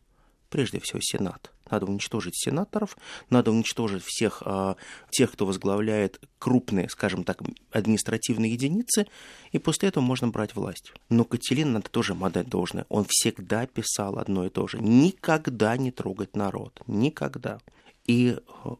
прежде 0.49 0.79
всего 0.79 0.99
Сенат. 1.01 1.51
Надо 1.69 1.85
уничтожить 1.85 2.35
сенаторов, 2.35 2.97
надо 3.29 3.51
уничтожить 3.51 4.03
всех 4.05 4.41
а, 4.45 4.75
тех, 5.09 5.31
кто 5.31 5.45
возглавляет 5.45 6.21
крупные, 6.39 6.89
скажем 6.89 7.23
так, 7.23 7.41
административные 7.71 8.53
единицы, 8.53 9.07
и 9.51 9.59
после 9.59 9.89
этого 9.89 10.03
можно 10.03 10.29
брать 10.29 10.55
власть. 10.55 10.93
Но 11.09 11.25
Кателин 11.25 11.73
надо 11.73 11.89
тоже 11.89 12.13
ему 12.13 12.25
отдать 12.25 12.47
должное. 12.47 12.85
Он 12.89 13.05
всегда 13.09 13.65
писал 13.65 14.17
одно 14.17 14.45
и 14.45 14.49
то 14.49 14.67
же. 14.67 14.79
Никогда 14.79 15.77
не 15.77 15.91
трогать 15.91 16.35
народ. 16.35 16.81
Никогда. 16.87 17.59
И, 18.05 18.37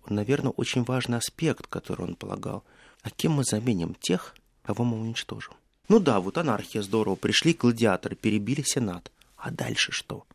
наверное, 0.08 0.52
очень 0.52 0.84
важный 0.84 1.18
аспект, 1.18 1.68
который 1.68 2.04
он 2.04 2.16
полагал. 2.16 2.64
А 3.02 3.10
кем 3.10 3.34
мы 3.34 3.44
заменим 3.44 3.96
тех, 4.00 4.36
кого 4.64 4.86
мы 4.86 5.00
уничтожим? 5.00 5.54
Ну 5.90 6.00
да, 6.00 6.20
вот 6.20 6.38
анархия 6.38 6.82
здорово. 6.82 7.16
Пришли 7.16 7.54
гладиаторы, 7.54 8.16
перебили 8.16 8.62
Сенат. 8.62 9.12
А 9.36 9.52
дальше 9.52 9.92
что? 9.92 10.26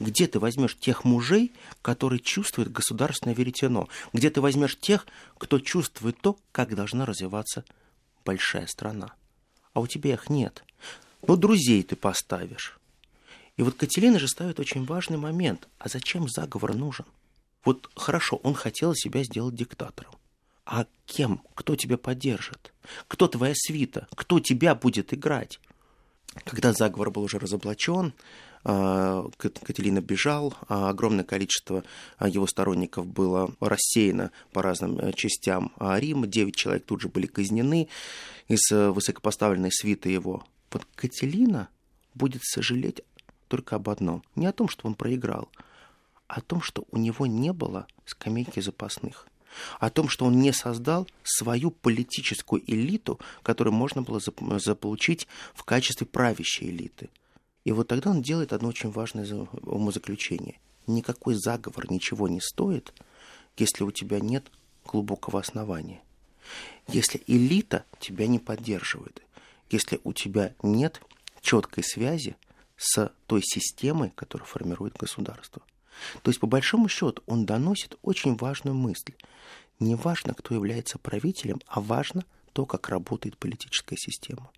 Где 0.00 0.26
ты 0.26 0.38
возьмешь 0.38 0.76
тех 0.76 1.04
мужей, 1.04 1.52
которые 1.82 2.20
чувствуют 2.20 2.72
государственное 2.72 3.34
веретено? 3.34 3.88
Где 4.12 4.30
ты 4.30 4.40
возьмешь 4.40 4.78
тех, 4.78 5.06
кто 5.36 5.58
чувствует 5.58 6.20
то, 6.20 6.38
как 6.52 6.74
должна 6.74 7.06
развиваться 7.06 7.64
большая 8.24 8.66
страна? 8.66 9.14
А 9.72 9.80
у 9.80 9.86
тебя 9.86 10.14
их 10.14 10.30
нет. 10.30 10.64
Ну, 11.26 11.36
друзей 11.36 11.82
ты 11.82 11.96
поставишь. 11.96 12.78
И 13.56 13.62
вот 13.62 13.74
Катерина 13.74 14.18
же 14.18 14.28
ставит 14.28 14.60
очень 14.60 14.84
важный 14.84 15.18
момент. 15.18 15.68
А 15.78 15.88
зачем 15.88 16.28
заговор 16.28 16.74
нужен? 16.74 17.06
Вот 17.64 17.90
хорошо, 17.96 18.36
он 18.36 18.54
хотел 18.54 18.94
себя 18.94 19.24
сделать 19.24 19.54
диктатором. 19.54 20.14
А 20.64 20.86
кем? 21.06 21.42
Кто 21.54 21.76
тебя 21.76 21.98
поддержит? 21.98 22.72
Кто 23.08 23.26
твоя 23.26 23.54
свита? 23.56 24.06
Кто 24.14 24.38
тебя 24.38 24.74
будет 24.74 25.12
играть? 25.12 25.60
Когда 26.44 26.72
заговор 26.72 27.10
был 27.10 27.22
уже 27.22 27.38
разоблачен, 27.38 28.12
а, 28.64 29.28
Кателина 29.38 30.00
бежал, 30.00 30.54
а 30.68 30.90
огромное 30.90 31.24
количество 31.24 31.84
а, 32.18 32.28
его 32.28 32.46
сторонников 32.46 33.06
было 33.06 33.54
рассеяно 33.60 34.30
по 34.52 34.62
разным 34.62 34.98
э, 34.98 35.12
частям 35.12 35.72
Рима, 35.78 36.26
девять 36.26 36.56
человек 36.56 36.84
тут 36.84 37.00
же 37.00 37.08
были 37.08 37.26
казнены 37.26 37.88
из 38.48 38.70
э, 38.72 38.90
высокопоставленной 38.90 39.72
свиты 39.72 40.10
его. 40.10 40.44
Вот 40.70 40.86
Кателина 40.94 41.68
будет 42.14 42.42
сожалеть 42.44 43.02
только 43.48 43.76
об 43.76 43.88
одном. 43.88 44.22
Не 44.34 44.46
о 44.46 44.52
том, 44.52 44.68
что 44.68 44.86
он 44.86 44.94
проиграл, 44.94 45.48
а 46.26 46.36
о 46.36 46.40
том, 46.40 46.60
что 46.60 46.84
у 46.90 46.98
него 46.98 47.26
не 47.26 47.52
было 47.52 47.86
скамейки 48.04 48.60
запасных 48.60 49.26
о 49.80 49.90
том, 49.90 50.08
что 50.08 50.24
он 50.24 50.38
не 50.40 50.52
создал 50.52 51.08
свою 51.22 51.70
политическую 51.70 52.62
элиту, 52.70 53.18
которую 53.42 53.74
можно 53.74 54.02
было 54.02 54.20
заполучить 54.58 55.26
в 55.54 55.64
качестве 55.64 56.06
правящей 56.06 56.70
элиты. 56.70 57.10
И 57.64 57.72
вот 57.72 57.88
тогда 57.88 58.10
он 58.10 58.22
делает 58.22 58.52
одно 58.52 58.68
очень 58.68 58.90
важное 58.90 59.26
умозаключение. 59.62 60.58
Никакой 60.86 61.34
заговор 61.34 61.90
ничего 61.90 62.28
не 62.28 62.40
стоит, 62.40 62.94
если 63.56 63.84
у 63.84 63.90
тебя 63.90 64.20
нет 64.20 64.50
глубокого 64.86 65.40
основания. 65.40 66.00
Если 66.86 67.22
элита 67.26 67.84
тебя 68.00 68.26
не 68.26 68.38
поддерживает, 68.38 69.22
если 69.70 70.00
у 70.04 70.12
тебя 70.12 70.54
нет 70.62 71.02
четкой 71.42 71.84
связи 71.84 72.36
с 72.76 73.12
той 73.26 73.42
системой, 73.42 74.12
которая 74.14 74.46
формирует 74.46 74.96
государство. 74.96 75.62
То 76.22 76.30
есть, 76.30 76.40
по 76.40 76.46
большому 76.46 76.88
счету, 76.88 77.22
он 77.26 77.46
доносит 77.46 77.98
очень 78.02 78.36
важную 78.36 78.74
мысль. 78.74 79.14
Не 79.80 79.94
важно, 79.94 80.34
кто 80.34 80.54
является 80.54 80.98
правителем, 80.98 81.60
а 81.66 81.80
важно 81.80 82.24
то, 82.52 82.66
как 82.66 82.88
работает 82.88 83.38
политическая 83.38 83.96
система. 83.96 84.50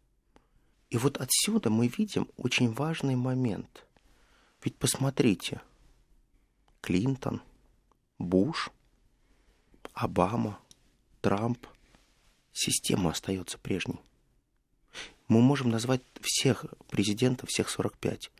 И 0.88 0.96
вот 0.96 1.18
отсюда 1.18 1.70
мы 1.70 1.87
видим 1.87 2.29
очень 2.37 2.72
важный 2.72 3.14
момент. 3.14 3.87
Ведь 4.62 4.76
посмотрите, 4.76 5.61
Клинтон, 6.81 7.42
Буш, 8.18 8.70
Обама, 9.94 10.59
Трамп, 11.20 11.66
система 12.53 13.11
остается 13.11 13.59
прежней. 13.59 14.00
Мы 15.29 15.40
можем 15.40 15.70
назвать 15.70 16.03
всех 16.20 16.64
президентов, 16.88 17.50
всех 17.50 17.68
45. 17.68 18.31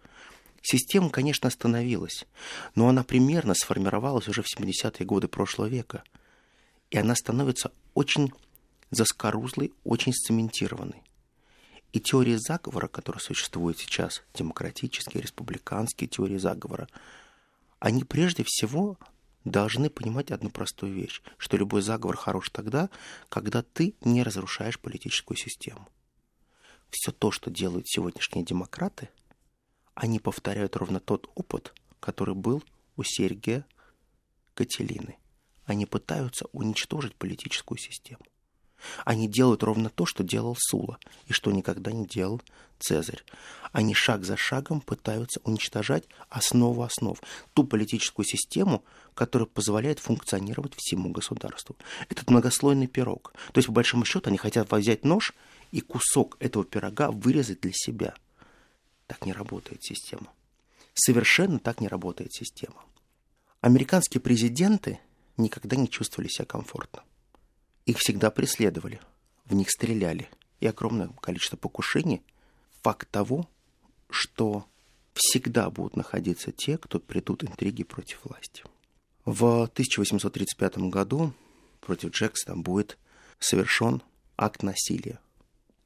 Система, 0.63 1.11
конечно, 1.11 1.49
остановилась, 1.49 2.27
но 2.75 2.89
она 2.89 3.03
примерно 3.03 3.55
сформировалась 3.55 4.29
уже 4.29 4.43
в 4.43 4.47
70-е 4.47 5.07
годы 5.07 5.29
прошлого 5.29 5.69
века. 5.69 6.05
И 6.91 6.99
она 6.99 7.15
становится 7.15 7.73
очень 7.95 8.33
заскорузлой, 8.91 9.73
очень 9.85 10.13
сцементированной. 10.13 11.03
И 11.93 12.01
теории 12.01 12.37
заговора, 12.37 12.89
которые 12.89 13.21
существуют 13.21 13.79
сейчас, 13.79 14.23
демократические, 14.35 15.23
республиканские 15.23 16.09
теории 16.09 16.37
заговора, 16.37 16.89
они 17.79 18.05
прежде 18.05 18.45
всего 18.47 18.99
должны 19.45 19.89
понимать 19.89 20.31
одну 20.31 20.51
простую 20.51 20.93
вещь, 20.93 21.23
что 21.39 21.57
любой 21.57 21.83
заговор 21.83 22.17
хорош 22.17 22.51
тогда, 22.51 22.91
когда 23.29 23.63
ты 23.63 23.95
не 24.03 24.23
разрушаешь 24.23 24.79
политическую 24.79 25.39
систему. 25.39 25.89
Все 26.91 27.13
то, 27.13 27.31
что 27.31 27.51
делают 27.51 27.89
сегодняшние 27.89 28.45
демократы, 28.45 29.09
они 29.95 30.19
повторяют 30.19 30.77
ровно 30.77 31.01
тот 31.01 31.31
опыт, 31.35 31.75
который 32.01 32.35
был 32.35 32.63
у 32.97 33.03
Сергия 33.03 33.65
Кателины. 34.55 35.17
Они 35.65 35.87
пытаются 35.87 36.47
уничтожить 36.53 37.15
политическую 37.15 37.79
систему. 37.79 38.21
Они 39.05 39.29
делают 39.29 39.63
ровно 39.63 39.91
то, 39.91 40.07
что 40.07 40.25
делал 40.25 40.57
Сула, 40.59 40.99
и 41.27 41.33
что 41.33 41.53
никогда 41.53 41.93
не 41.93 42.07
делал 42.07 42.41
Цезарь. 42.79 43.23
Они 43.73 43.95
шаг 43.95 44.25
за 44.25 44.37
шагом 44.37 44.81
пытаются 44.81 45.41
уничтожать 45.45 46.05
основу 46.29 46.83
основ, 46.83 47.21
ту 47.53 47.65
политическую 47.65 48.25
систему, 48.25 48.83
которая 49.15 49.47
позволяет 49.47 49.99
функционировать 49.99 50.75
всему 50.77 51.11
государству. 51.11 51.77
Этот 52.09 52.31
многослойный 52.31 52.87
пирог. 52.87 53.35
То 53.53 53.59
есть, 53.59 53.67
по 53.67 53.75
большому 53.75 54.05
счету, 54.05 54.31
они 54.31 54.39
хотят 54.39 54.73
взять 54.73 55.05
нож 55.05 55.35
и 55.73 55.81
кусок 55.81 56.37
этого 56.41 56.65
пирога 56.65 57.11
вырезать 57.11 57.61
для 57.61 57.73
себя. 57.75 58.15
Так 59.11 59.27
не 59.27 59.33
работает 59.33 59.83
система. 59.83 60.33
Совершенно 60.95 61.59
так 61.59 61.81
не 61.81 61.89
работает 61.89 62.33
система. 62.33 62.85
Американские 63.61 64.21
президенты 64.21 65.01
никогда 65.37 65.75
не 65.75 65.91
чувствовали 65.91 66.29
себя 66.29 66.45
комфортно. 66.45 67.03
Их 67.87 67.99
всегда 67.99 68.31
преследовали, 68.31 69.01
в 69.47 69.55
них 69.55 69.69
стреляли. 69.69 70.29
И 70.61 70.69
огромное 70.69 71.09
количество 71.21 71.57
покушений– 71.57 72.23
факт 72.83 73.11
того, 73.11 73.49
что 74.11 74.65
всегда 75.13 75.71
будут 75.71 75.97
находиться 75.97 76.53
те, 76.53 76.79
кто 76.79 77.01
придут 77.01 77.43
интриги 77.43 77.83
против 77.83 78.25
власти. 78.25 78.63
В 79.25 79.65
1835 79.65 80.79
году 80.89 81.33
против 81.81 82.11
Джексона 82.11 82.63
будет 82.63 82.97
совершен 83.41 84.05
акт 84.37 84.63
насилия. 84.63 85.19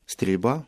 Стрельба, 0.05 0.67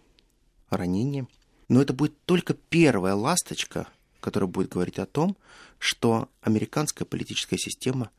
ранение. 0.70 1.26
Но 1.68 1.82
это 1.82 1.92
будет 1.92 2.20
только 2.24 2.54
первая 2.54 3.14
ласточка, 3.14 3.88
которая 4.20 4.48
будет 4.48 4.70
говорить 4.70 4.98
о 4.98 5.06
том, 5.06 5.36
что 5.78 6.28
американская 6.40 7.06
политическая 7.06 7.58
система 7.58 8.10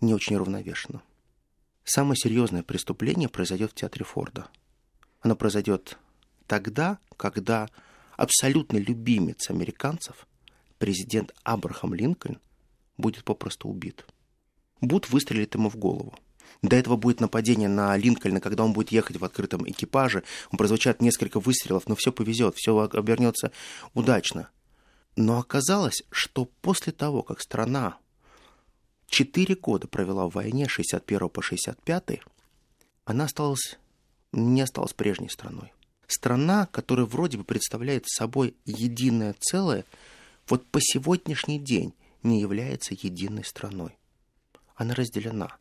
не 0.00 0.14
очень 0.14 0.36
равновешена 0.36 1.02
самое 1.84 2.16
серьезное 2.16 2.62
преступление 2.62 3.28
произойдет 3.28 3.72
в 3.72 3.74
театре 3.74 4.04
Форда. 4.04 4.48
Оно 5.20 5.36
произойдет 5.36 5.98
тогда, 6.46 6.98
когда 7.16 7.68
абсолютно 8.16 8.78
любимец 8.78 9.50
американцев, 9.50 10.26
президент 10.78 11.32
Абрахам 11.42 11.94
Линкольн, 11.94 12.38
будет 12.96 13.24
попросту 13.24 13.68
убит. 13.68 14.04
Буд 14.80 15.08
выстрелит 15.10 15.54
ему 15.54 15.70
в 15.70 15.76
голову. 15.76 16.14
До 16.60 16.76
этого 16.76 16.96
будет 16.96 17.20
нападение 17.20 17.68
на 17.68 17.96
Линкольна, 17.96 18.40
когда 18.40 18.64
он 18.64 18.72
будет 18.72 18.92
ехать 18.92 19.16
в 19.16 19.24
открытом 19.24 19.68
экипаже. 19.68 20.22
Он 20.50 20.58
прозвучат 20.58 21.00
несколько 21.00 21.40
выстрелов, 21.40 21.88
но 21.88 21.96
все 21.96 22.12
повезет, 22.12 22.56
все 22.56 22.78
обернется 22.78 23.52
удачно. 23.94 24.48
Но 25.16 25.38
оказалось, 25.38 26.02
что 26.10 26.46
после 26.60 26.92
того, 26.92 27.22
как 27.22 27.40
страна 27.40 27.98
четыре 29.06 29.54
года 29.54 29.86
провела 29.86 30.26
в 30.26 30.34
войне 30.34 30.68
61 30.68 31.28
по 31.28 31.42
65, 31.42 32.20
она 33.04 33.24
осталась, 33.24 33.78
не 34.32 34.62
осталась 34.62 34.94
прежней 34.94 35.28
страной. 35.28 35.72
Страна, 36.06 36.66
которая 36.66 37.06
вроде 37.06 37.38
бы 37.38 37.44
представляет 37.44 38.06
собой 38.06 38.54
единое 38.64 39.34
целое, 39.38 39.84
вот 40.48 40.66
по 40.66 40.80
сегодняшний 40.80 41.58
день 41.58 41.94
не 42.22 42.40
является 42.40 42.94
единой 42.94 43.44
страной. 43.44 43.96
Она 44.74 44.94
разделена. 44.94 45.56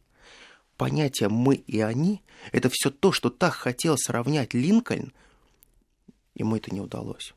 Понятие 0.81 1.29
«мы» 1.29 1.57
и 1.57 1.79
«они»— 1.79 2.23
это 2.51 2.71
все 2.73 2.89
то, 2.89 3.11
что 3.11 3.29
так 3.29 3.53
хотел 3.53 3.99
сравнять 3.99 4.55
Линкольн, 4.55 5.13
ему 6.33 6.55
это 6.55 6.73
не 6.73 6.81
удалось. 6.81 7.35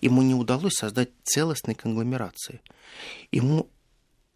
Ему 0.00 0.22
не 0.22 0.32
удалось 0.32 0.76
создать 0.76 1.10
целостной 1.22 1.74
конгломерации. 1.74 2.62
Ему 3.30 3.68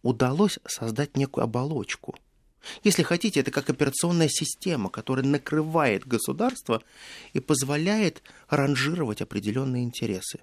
удалось 0.03 0.59
создать 0.67 1.17
некую 1.17 1.45
оболочку. 1.45 2.15
Если 2.83 3.01
хотите, 3.01 3.39
это 3.39 3.49
как 3.49 3.71
операционная 3.71 4.29
система, 4.29 4.91
которая 4.91 5.25
накрывает 5.25 6.05
государство 6.05 6.83
и 7.33 7.39
позволяет 7.39 8.21
ранжировать 8.47 9.23
определенные 9.23 9.85
интересы. 9.85 10.39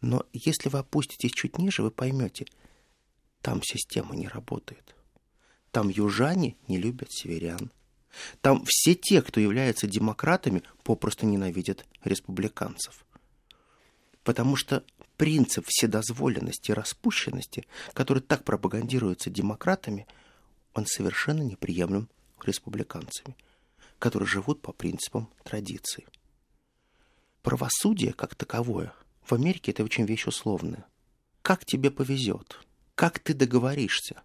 Но 0.00 0.24
если 0.32 0.70
вы 0.70 0.78
опуститесь 0.78 1.32
чуть 1.32 1.58
ниже, 1.58 1.82
вы 1.82 1.90
поймете, 1.90 2.46
там 3.42 3.62
система 3.62 4.16
не 4.16 4.26
работает. 4.26 4.95
Там 5.76 5.90
южане 5.90 6.56
не 6.68 6.78
любят 6.78 7.12
северян. 7.12 7.70
Там 8.40 8.64
все 8.66 8.94
те, 8.94 9.20
кто 9.20 9.40
являются 9.40 9.86
демократами, 9.86 10.62
попросту 10.84 11.26
ненавидят 11.26 11.84
республиканцев. 12.02 13.04
Потому 14.24 14.56
что 14.56 14.84
принцип 15.18 15.66
вседозволенности 15.68 16.70
и 16.70 16.72
распущенности, 16.72 17.66
который 17.92 18.22
так 18.22 18.42
пропагандируется 18.42 19.28
демократами, 19.28 20.06
он 20.72 20.86
совершенно 20.86 21.42
неприемлем 21.42 22.08
республиканцами, 22.42 23.36
которые 23.98 24.26
живут 24.26 24.62
по 24.62 24.72
принципам 24.72 25.28
традиции. 25.44 26.06
Правосудие 27.42 28.14
как 28.14 28.34
таковое 28.34 28.94
в 29.26 29.34
Америке 29.34 29.72
это 29.72 29.84
очень 29.84 30.06
вещь 30.06 30.26
условная. 30.26 30.86
Как 31.42 31.66
тебе 31.66 31.90
повезет, 31.90 32.60
как 32.94 33.18
ты 33.18 33.34
договоришься. 33.34 34.22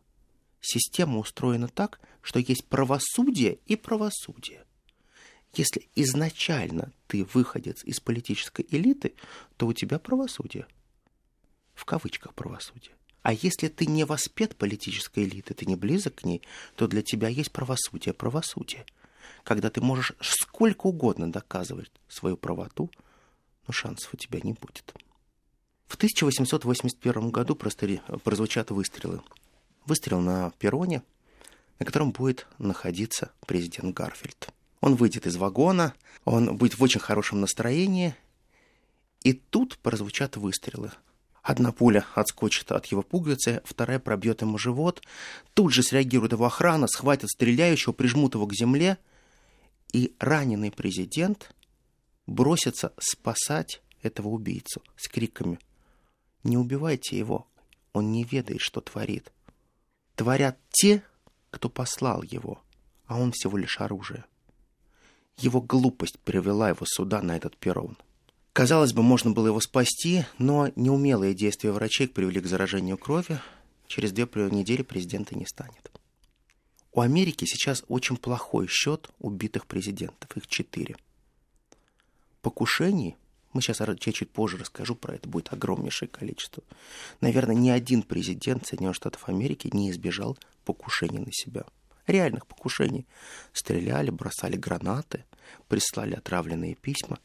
Система 0.62 1.18
устроена 1.18 1.68
так, 1.68 2.00
что 2.22 2.40
есть 2.40 2.66
правосудие 2.66 3.58
и 3.66 3.76
правосудие. 3.76 4.64
Если 5.54 5.90
изначально 5.96 6.94
ты 7.08 7.26
выходец 7.26 7.84
из 7.84 8.00
политической 8.00 8.66
элиты, 8.70 9.16
то 9.58 9.68
у 9.68 9.74
тебя 9.74 10.00
правосудие. 10.00 10.66
В 11.74 11.84
кавычках 11.84 12.34
правосудие. 12.36 12.96
А 13.22 13.34
если 13.34 13.68
ты 13.68 13.86
не 13.86 14.04
воспет 14.04 14.56
политической 14.56 15.26
элиты, 15.26 15.54
ты 15.54 15.66
не 15.66 15.76
близок 15.76 16.16
к 16.16 16.24
ней, 16.24 16.42
то 16.76 16.88
для 16.88 17.02
тебя 17.02 17.28
есть 17.28 17.52
правосудие, 17.52 18.14
правосудие. 18.14 18.86
Когда 19.44 19.70
ты 19.70 19.82
можешь 19.82 20.14
сколько 20.22 20.88
угодно 20.88 21.32
доказывать 21.32 21.92
свою 22.08 22.38
правоту, 22.38 22.90
но 23.68 23.74
шансов 23.74 24.14
у 24.14 24.18
тебя 24.18 24.40
не 24.42 24.54
будет. 24.54 24.94
В 25.88 25.96
1881 25.96 27.30
году 27.32 27.56
прозвучат 27.56 28.72
выстрелы. 28.72 29.22
Выстрел 29.86 30.20
на 30.20 30.52
перроне, 30.60 31.04
на 31.80 31.86
котором 31.86 32.12
будет 32.12 32.48
находиться 32.58 33.32
президент 33.46 33.96
Гарфильд. 33.96 34.50
Он 34.82 34.96
выйдет 34.96 35.28
из 35.28 35.38
вагона, 35.38 35.94
он 36.26 36.58
будет 36.58 36.78
в 36.78 36.84
очень 36.84 37.00
хорошем 37.00 37.42
настроении, 37.42 38.16
и 39.24 39.34
тут 39.34 39.78
прозвучат 39.78 40.38
выстрелы. 40.38 40.92
Одна 41.44 41.72
пуля 41.72 42.06
отскочит 42.14 42.72
от 42.72 42.86
его 42.88 43.02
пуговицы, 43.02 43.62
вторая 43.66 44.00
пробьет 44.00 44.42
ему 44.42 44.58
живот. 44.58 45.02
Тут 45.54 45.74
же 45.74 45.82
среагирует 45.82 46.34
его 46.34 46.46
охрана, 46.46 46.88
схватят 46.88 47.30
стреляющего, 47.30 47.94
прижмут 47.94 48.36
его 48.36 48.46
к 48.46 48.54
земле. 48.54 48.98
И 49.92 50.16
раненый 50.20 50.72
президент 50.72 51.54
бросится 52.28 52.94
спасать 53.00 53.82
этого 54.02 54.30
убийцу 54.30 54.82
с 54.96 55.08
криками 55.08 55.60
«Не 56.44 56.58
убивайте 56.58 57.18
его, 57.18 57.48
он 57.94 58.12
не 58.12 58.24
ведает, 58.24 58.62
что 58.62 58.82
творит». 58.82 59.32
Творят 60.22 60.60
те, 60.70 61.02
кто 61.50 61.68
послал 61.68 62.22
его, 62.22 62.62
а 63.08 63.20
он 63.20 63.32
всего 63.32 63.58
лишь 63.58 63.82
оружие. 63.82 64.24
Его 65.40 65.62
глупость 65.62 66.20
привела 66.20 66.70
его 66.70 66.86
сюда, 66.86 67.24
на 67.24 67.36
этот 67.36 67.58
перрон. 67.58 67.98
Казалось 68.54 68.94
бы, 68.94 69.02
можно 69.02 69.32
было 69.32 69.48
его 69.48 69.60
спасти, 69.60 70.24
но 70.38 70.70
неумелые 70.76 71.34
действия 71.34 71.72
врачей 71.72 72.08
привели 72.08 72.40
к 72.40 72.46
заражению 72.46 73.00
крови. 73.00 73.42
Через 73.88 74.12
две 74.12 74.26
недели 74.52 74.84
президента 74.84 75.36
не 75.36 75.48
станет. 75.48 75.90
У 76.94 77.02
Америки 77.02 77.46
сейчас 77.46 77.84
очень 77.88 78.18
плохой 78.18 78.68
счет 78.68 79.10
убитых 79.18 79.66
президентов. 79.66 80.38
Их 80.38 80.46
четыре. 80.46 80.98
Покушений, 82.44 83.18
мы 83.54 83.62
сейчас 83.62 83.80
я 83.80 83.96
чуть 83.96 84.32
позже 84.32 84.58
расскажу 84.58 84.96
про 84.96 85.16
это, 85.16 85.28
будет 85.28 85.52
огромнейшее 85.52 86.10
количество. 86.10 86.64
Наверное, 87.20 87.56
ни 87.56 87.70
один 87.70 88.04
президент 88.04 88.66
Соединенных 88.66 88.96
Штатов 88.96 89.28
Америки 89.28 89.70
не 89.74 89.92
избежал 89.92 90.38
покушений 90.64 91.20
на 91.20 91.32
себя– 91.32 91.66
реальных 92.08 92.48
покушений. 92.48 93.06
Стреляли, 93.54 94.10
бросали 94.10 94.58
гранаты, 94.58 95.26
прислали 95.68 96.16
отравленные 96.16 96.76
письма. 96.76 97.20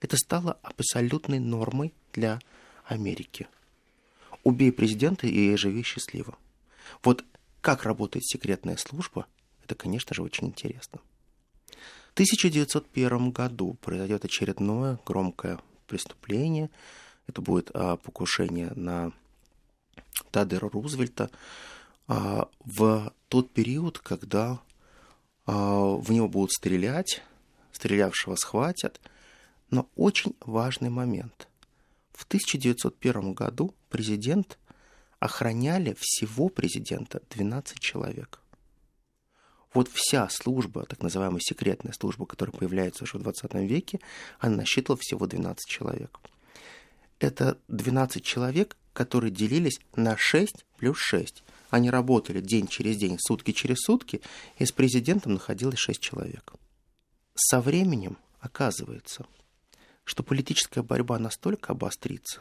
Это 0.00 0.16
стало 0.16 0.58
абсолютной 0.62 1.38
нормой 1.38 1.92
для 2.12 2.40
Америки. 2.84 3.46
Убей 4.42 4.72
президента 4.72 5.26
и 5.26 5.54
живи 5.56 5.82
счастливо. 5.82 6.36
Вот 7.02 7.24
как 7.60 7.84
работает 7.84 8.24
секретная 8.24 8.76
служба, 8.76 9.26
это, 9.64 9.74
конечно 9.74 10.14
же, 10.14 10.22
очень 10.22 10.48
интересно. 10.48 11.00
В 12.20 12.22
1901 12.22 13.30
году 13.30 13.78
произойдет 13.80 14.26
очередное 14.26 14.98
громкое 15.06 15.58
преступление. 15.86 16.68
Это 17.26 17.40
будет 17.40 17.70
а, 17.72 17.96
покушение 17.96 18.72
на 18.76 19.12
Тадера 20.30 20.68
Рузвельта. 20.68 21.30
А, 22.08 22.50
в 22.62 23.14
тот 23.28 23.50
период, 23.50 24.00
когда 24.00 24.60
а, 25.46 25.96
в 25.96 26.12
него 26.12 26.28
будут 26.28 26.52
стрелять, 26.52 27.22
стрелявшего 27.72 28.36
схватят. 28.36 29.00
Но 29.70 29.88
очень 29.96 30.36
важный 30.40 30.90
момент. 30.90 31.48
В 32.12 32.24
1901 32.24 33.32
году 33.32 33.74
президент 33.88 34.58
охраняли 35.20 35.96
всего 35.98 36.50
президента 36.50 37.22
12 37.30 37.80
человек. 37.80 38.42
Вот 39.72 39.88
вся 39.92 40.28
служба, 40.28 40.84
так 40.84 41.00
называемая 41.02 41.40
секретная 41.40 41.92
служба, 41.92 42.26
которая 42.26 42.56
появляется 42.56 43.04
уже 43.04 43.18
в 43.18 43.22
20 43.22 43.54
веке, 43.54 44.00
она 44.40 44.56
насчитывала 44.56 44.98
всего 45.00 45.26
12 45.26 45.68
человек. 45.68 46.18
Это 47.20 47.58
12 47.68 48.24
человек, 48.24 48.76
которые 48.92 49.30
делились 49.30 49.80
на 49.94 50.16
6 50.16 50.64
плюс 50.76 50.98
6. 50.98 51.44
Они 51.70 51.88
работали 51.88 52.40
день 52.40 52.66
через 52.66 52.96
день, 52.96 53.16
сутки 53.20 53.52
через 53.52 53.78
сутки, 53.78 54.20
и 54.58 54.66
с 54.66 54.72
президентом 54.72 55.34
находилось 55.34 55.78
шесть 55.78 56.00
человек. 56.00 56.52
Со 57.34 57.60
временем 57.60 58.18
оказывается, 58.40 59.26
что 60.02 60.24
политическая 60.24 60.82
борьба 60.82 61.20
настолько 61.20 61.72
обострится, 61.72 62.40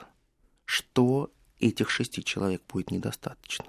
что 0.65 1.31
этих 1.59 1.91
шести 1.91 2.23
человек 2.23 2.63
будет 2.67 2.89
недостаточно. 2.89 3.65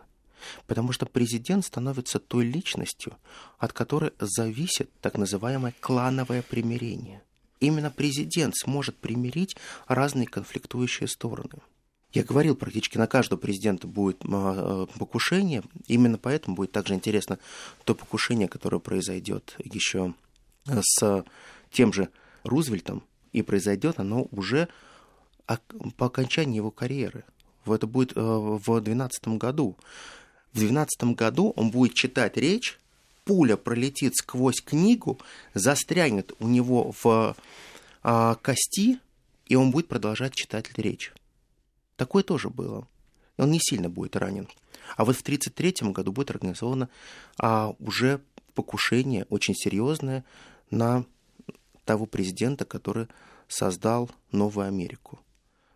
Потому 0.66 0.92
что 0.92 1.06
президент 1.06 1.64
становится 1.64 2.18
той 2.18 2.44
личностью, 2.44 3.16
от 3.58 3.72
которой 3.72 4.12
зависит 4.18 4.90
так 5.00 5.16
называемое 5.16 5.74
клановое 5.80 6.42
примирение. 6.42 7.22
Именно 7.60 7.90
президент 7.90 8.56
сможет 8.56 8.96
примирить 8.96 9.56
разные 9.86 10.26
конфликтующие 10.26 11.08
стороны– 11.08 11.60
я 12.12 12.24
говорил, 12.24 12.56
практически 12.56 12.98
на 12.98 13.06
каждого 13.06 13.38
президента 13.38 13.86
будет 13.86 14.22
а, 14.24 14.86
покушение. 14.98 15.62
Именно 15.86 16.18
поэтому 16.18 16.56
будет 16.56 16.72
также 16.72 16.94
интересно 16.94 17.38
то 17.84 17.94
покушение, 17.94 18.48
которое 18.48 18.80
произойдет 18.80 19.54
еще 19.58 20.14
с 20.66 21.24
тем 21.70 21.92
же 21.92 22.08
Рузвельтом, 22.42 23.04
и 23.32 23.42
произойдет 23.42 24.00
оно 24.00 24.26
уже 24.32 24.68
по 25.96 26.06
окончании 26.06 26.56
его 26.56 26.70
карьеры. 26.70 27.24
Это 27.66 27.86
будет 27.86 28.16
э, 28.16 28.20
в 28.20 28.64
2012 28.64 29.28
году. 29.38 29.76
В 30.52 30.58
2012 30.58 31.16
году 31.16 31.52
он 31.56 31.70
будет 31.70 31.94
читать 31.94 32.36
речь 32.36 32.80
пуля 33.30 33.56
пролетит 33.56 34.16
сквозь 34.16 34.60
книгу, 34.60 35.20
застрянет 35.54 36.32
у 36.40 36.48
него 36.48 36.92
в 37.00 37.36
а, 38.02 38.34
кости, 38.36 38.98
и 39.46 39.54
он 39.54 39.70
будет 39.70 39.86
продолжать 39.86 40.34
читать 40.34 40.66
речь. 40.76 41.12
Такое 41.94 42.24
тоже 42.24 42.48
было. 42.48 42.88
Он 43.36 43.52
не 43.52 43.60
сильно 43.60 43.88
будет 43.88 44.16
ранен. 44.16 44.48
А 44.96 45.04
вот 45.04 45.16
в 45.16 45.20
1933 45.20 45.92
году 45.92 46.10
будет 46.10 46.30
организовано 46.30 46.88
а, 47.38 47.74
уже 47.78 48.20
покушение 48.54 49.26
очень 49.30 49.54
серьезное 49.54 50.24
на 50.72 51.04
того 51.84 52.06
президента, 52.06 52.64
который 52.64 53.06
создал 53.46 54.10
Новую 54.32 54.66
Америку, 54.66 55.20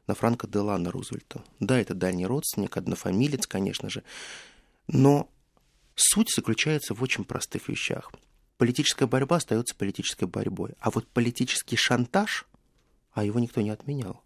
на 0.09 0.15
Франко 0.15 0.49
Делана 0.49 0.91
Рузвельта. 0.91 1.41
Да, 1.61 1.79
это 1.79 1.95
дальний 1.95 2.27
родственник, 2.27 2.77
однофамилец, 2.77 3.47
конечно 3.47 3.89
же, 3.91 4.03
но 4.87 5.31
суть 5.95 6.33
заключается 6.35 6.95
в 6.95 7.03
очень 7.03 7.25
простых 7.25 7.69
вещах. 7.69 8.13
Политическая 8.57 9.07
борьба 9.07 9.37
остается 9.37 9.75
политической 9.75 10.27
борьбой, 10.27 10.75
а 10.81 10.91
вот 10.91 11.07
политический 11.09 11.77
шантаж, 11.77 12.47
а 13.13 13.25
его 13.25 13.41
никто 13.41 13.61
не 13.61 13.71
отменял. 13.71 14.23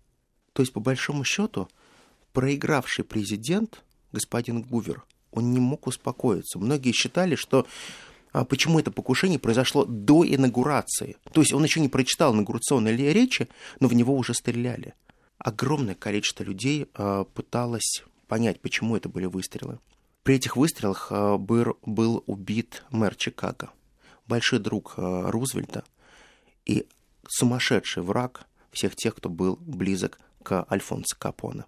То 0.52 0.62
есть, 0.62 0.72
по 0.72 0.80
большому 0.80 1.24
счету, 1.24 1.68
проигравший 2.32 3.04
президент, 3.04 3.82
господин 4.12 4.62
Гувер, 4.62 5.04
он 5.30 5.52
не 5.52 5.60
мог 5.60 5.86
успокоиться. 5.86 6.58
Многие 6.58 6.92
считали, 6.92 7.34
что 7.34 7.66
а 8.32 8.44
почему 8.44 8.78
это 8.78 8.90
покушение 8.90 9.38
произошло 9.38 9.84
до 9.84 10.24
инаугурации. 10.24 11.16
То 11.32 11.40
есть 11.40 11.52
он 11.52 11.64
еще 11.64 11.80
не 11.80 11.88
прочитал 11.88 12.34
инаугурационной 12.34 12.94
речи, 12.94 13.48
но 13.80 13.88
в 13.88 13.94
него 13.94 14.14
уже 14.14 14.34
стреляли. 14.34 14.94
Огромное 15.38 15.94
количество 15.94 16.44
людей 16.44 16.88
а, 16.94 17.24
пыталось 17.24 18.02
понять, 18.26 18.60
почему 18.60 18.96
это 18.96 19.08
были 19.08 19.26
выстрелы. 19.26 19.78
При 20.22 20.36
этих 20.36 20.56
выстрелах 20.56 21.08
а, 21.10 21.38
был, 21.38 21.78
был 21.84 22.22
убит 22.26 22.84
мэр 22.90 23.14
Чикаго, 23.14 23.70
большой 24.26 24.58
друг 24.58 24.94
Рузвельта 24.96 25.84
и 26.66 26.86
сумасшедший 27.28 28.02
враг 28.02 28.46
всех 28.70 28.94
тех, 28.94 29.14
кто 29.14 29.28
был 29.28 29.56
близок 29.60 30.18
к 30.42 30.66
Альфонсо 30.70 31.16
Капоне. 31.18 31.64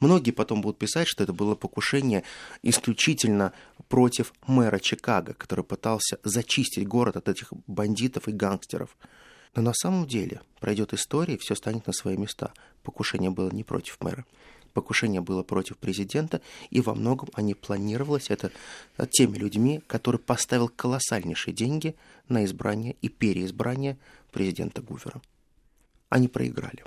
Многие 0.00 0.32
потом 0.32 0.60
будут 0.60 0.78
писать, 0.78 1.08
что 1.08 1.24
это 1.24 1.32
было 1.32 1.54
покушение 1.54 2.24
исключительно 2.62 3.52
против 3.88 4.32
мэра 4.46 4.78
Чикаго, 4.78 5.34
который 5.34 5.64
пытался 5.64 6.18
зачистить 6.24 6.86
город 6.86 7.16
от 7.16 7.28
этих 7.28 7.52
бандитов 7.66 8.28
и 8.28 8.32
гангстеров. 8.32 8.96
Но 9.54 9.62
на 9.62 9.72
самом 9.72 10.06
деле 10.06 10.42
пройдет 10.60 10.92
история, 10.92 11.34
и 11.34 11.38
все 11.38 11.54
станет 11.54 11.86
на 11.86 11.92
свои 11.92 12.16
места. 12.16 12.52
Покушение 12.82 13.30
было 13.30 13.50
не 13.50 13.64
против 13.64 13.98
мэра. 14.00 14.26
Покушение 14.74 15.20
было 15.20 15.44
против 15.44 15.78
президента, 15.78 16.40
и 16.70 16.80
во 16.80 16.94
многом 16.94 17.28
они 17.34 17.54
планировалось 17.54 18.28
это 18.28 18.50
теми 19.10 19.38
людьми, 19.38 19.80
которые 19.86 20.18
поставил 20.18 20.68
колоссальнейшие 20.68 21.54
деньги 21.54 21.94
на 22.28 22.44
избрание 22.44 22.96
и 23.00 23.08
переизбрание 23.08 23.96
президента 24.32 24.82
Гувера. 24.82 25.22
Они 26.08 26.26
проиграли. 26.26 26.84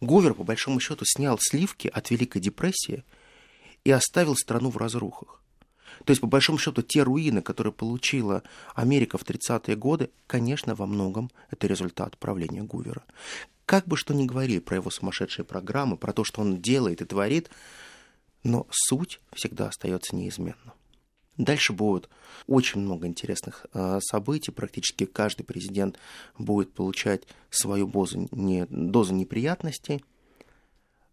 Говер, 0.00 0.34
по 0.34 0.42
большому 0.42 0.80
счету, 0.80 1.04
снял 1.06 1.38
сливки 1.40 1.86
от 1.86 2.10
Великой 2.10 2.40
депрессии 2.40 3.04
и 3.84 3.92
оставил 3.92 4.34
страну 4.34 4.70
в 4.70 4.76
разрухах. 4.76 5.40
То 6.04 6.10
есть, 6.10 6.20
по 6.20 6.26
большому 6.26 6.58
счету, 6.58 6.82
те 6.82 7.04
руины, 7.04 7.42
которые 7.42 7.72
получила 7.72 8.42
Америка 8.74 9.18
в 9.18 9.22
30-е 9.22 9.76
годы, 9.76 10.10
конечно, 10.26 10.74
во 10.74 10.86
многом 10.86 11.30
это 11.50 11.68
результат 11.68 12.18
правления 12.18 12.62
Гувера. 12.62 13.04
Как 13.66 13.86
бы 13.86 13.96
что 13.96 14.14
ни 14.14 14.26
говорили 14.26 14.58
про 14.58 14.76
его 14.76 14.90
сумасшедшие 14.90 15.44
программы, 15.44 15.96
про 15.96 16.12
то, 16.12 16.24
что 16.24 16.40
он 16.40 16.60
делает 16.60 17.00
и 17.00 17.04
творит, 17.04 17.50
но 18.42 18.66
суть 18.70 19.20
всегда 19.32 19.68
остается 19.68 20.14
неизменна. 20.14 20.74
Дальше 21.36 21.72
будет 21.72 22.08
очень 22.46 22.80
много 22.80 23.06
интересных 23.06 23.66
э, 23.72 23.98
событий. 24.00 24.52
Практически 24.52 25.04
каждый 25.04 25.42
президент 25.42 25.98
будет 26.38 26.72
получать 26.72 27.22
свою 27.50 27.88
дозу, 27.88 28.28
не, 28.30 28.66
дозу 28.66 29.14
неприятностей. 29.14 30.04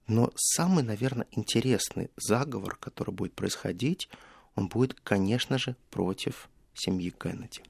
Но 0.07 0.31
самый, 0.35 0.83
наверное, 0.83 1.25
интересный 1.31 2.11
заговор, 2.17 2.75
который 2.75 3.13
будет 3.13 3.33
происходить, 3.33 4.09
он 4.55 4.67
будет, 4.67 4.93
конечно 5.01 5.57
же, 5.57 5.75
против 5.89 6.49
семьи 6.73 7.09
Кеннеди. 7.09 7.63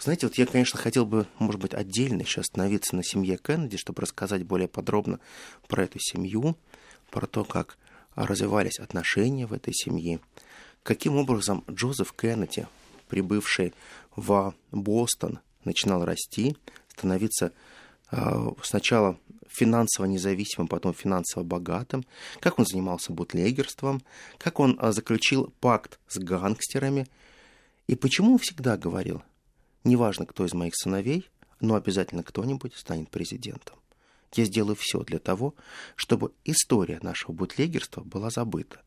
Знаете, 0.00 0.26
вот 0.28 0.36
я, 0.36 0.46
конечно, 0.46 0.78
хотел 0.78 1.04
бы, 1.04 1.26
может 1.38 1.60
быть, 1.60 1.74
отдельно 1.74 2.22
еще 2.22 2.40
остановиться 2.40 2.96
на 2.96 3.04
семье 3.04 3.36
Кеннеди, 3.36 3.76
чтобы 3.76 4.00
рассказать 4.00 4.44
более 4.44 4.66
подробно 4.66 5.20
про 5.68 5.84
эту 5.84 5.98
семью, 6.00 6.56
про 7.10 7.26
то, 7.26 7.44
как 7.44 7.76
развивались 8.14 8.78
отношения 8.78 9.46
в 9.46 9.52
этой 9.52 9.74
семье, 9.74 10.20
каким 10.82 11.16
образом 11.16 11.64
Джозеф 11.70 12.14
Кеннеди, 12.14 12.66
прибывший 13.08 13.74
в 14.16 14.54
Бостон, 14.72 15.40
начинал 15.64 16.02
расти, 16.06 16.56
становиться 16.88 17.52
а, 18.10 18.54
сначала 18.62 19.18
финансово 19.48 20.06
независимым, 20.06 20.66
потом 20.66 20.94
финансово 20.94 21.42
богатым, 21.42 22.06
как 22.40 22.58
он 22.58 22.64
занимался 22.64 23.12
бутлегерством, 23.12 24.02
как 24.38 24.60
он 24.60 24.78
а, 24.80 24.92
заключил 24.92 25.52
пакт 25.60 26.00
с 26.08 26.18
гангстерами, 26.18 27.06
и 27.86 27.96
почему 27.96 28.32
он 28.32 28.38
всегда 28.38 28.78
говорил, 28.78 29.22
неважно, 29.84 30.26
кто 30.26 30.44
из 30.44 30.54
моих 30.54 30.74
сыновей, 30.76 31.28
но 31.60 31.74
обязательно 31.74 32.22
кто-нибудь 32.22 32.74
станет 32.74 33.10
президентом. 33.10 33.76
Я 34.34 34.44
сделаю 34.44 34.76
все 34.78 35.00
для 35.00 35.18
того, 35.18 35.54
чтобы 35.96 36.32
история 36.44 37.00
нашего 37.02 37.32
бутлегерства 37.32 38.02
была 38.02 38.30
забыта, 38.30 38.80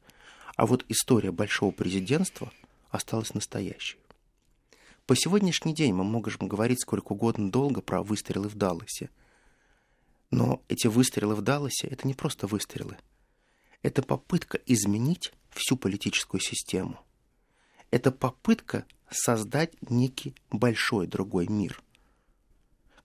а 0.56 0.66
вот 0.66 0.86
история 0.88 1.32
большого 1.32 1.72
президентства 1.72 2.52
осталась 2.90 3.34
настоящей. 3.34 3.98
По 5.06 5.16
сегодняшний 5.18 5.74
день 5.74 5.94
мы 5.94 6.06
можем 6.06 6.48
говорить 6.48 6.82
сколько 6.82 7.12
угодно 7.12 7.52
долго 7.52 7.82
про 7.82 8.02
выстрелы 8.02 8.48
в 8.48 8.56
Далласе. 8.56 9.10
Но 10.32 10.62
эти 10.70 10.88
выстрелы 10.88 11.36
в 11.36 11.42
Далласе– 11.42 11.88
это 11.92 12.08
не 12.08 12.14
просто 12.14 12.48
выстрелы. 12.48 12.98
Это 13.82 14.02
попытка 14.02 14.60
изменить 14.66 15.34
всю 15.50 15.76
политическую 15.76 16.40
систему. 16.40 17.00
Это 17.94 18.12
попытка 18.12 18.88
создать 19.12 19.80
некий 19.88 20.34
большой 20.50 21.06
другой 21.06 21.46
мир. 21.46 21.80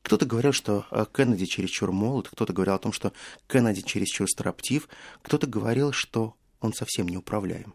Кто-то 0.01 0.24
говорил, 0.24 0.53
что 0.53 0.87
э, 0.90 1.05
Кеннеди 1.14 1.44
чересчур 1.44 1.92
молод, 1.92 2.31
кто-то 2.31 2.55
говорил 2.55 2.72
о 2.72 2.79
том, 2.79 2.94
что 2.94 3.12
Кеннеди 3.46 3.83
чересчур 3.83 4.27
строптив, 4.27 4.88
кто-то 5.20 5.46
говорил, 5.46 5.92
что 5.92 6.37
он 6.61 6.72
совсем 6.72 7.07
не 7.07 7.18
управляем. 7.18 7.74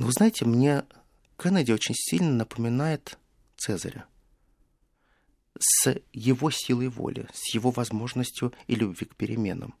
Но 0.00 0.06
вы 0.06 0.12
знаете, 0.12 0.44
мне 0.44 0.82
Кеннеди 1.40 1.70
очень 1.70 1.94
сильно 1.96 2.32
напоминает 2.32 3.16
Цезаря. 3.56 4.06
С 5.56 6.00
его 6.12 6.50
силой 6.50 6.88
воли, 6.88 7.28
с 7.32 7.54
его 7.54 7.70
возможностью 7.70 8.52
и 8.66 8.74
любви 8.74 9.06
к 9.06 9.14
переменам. 9.14 9.76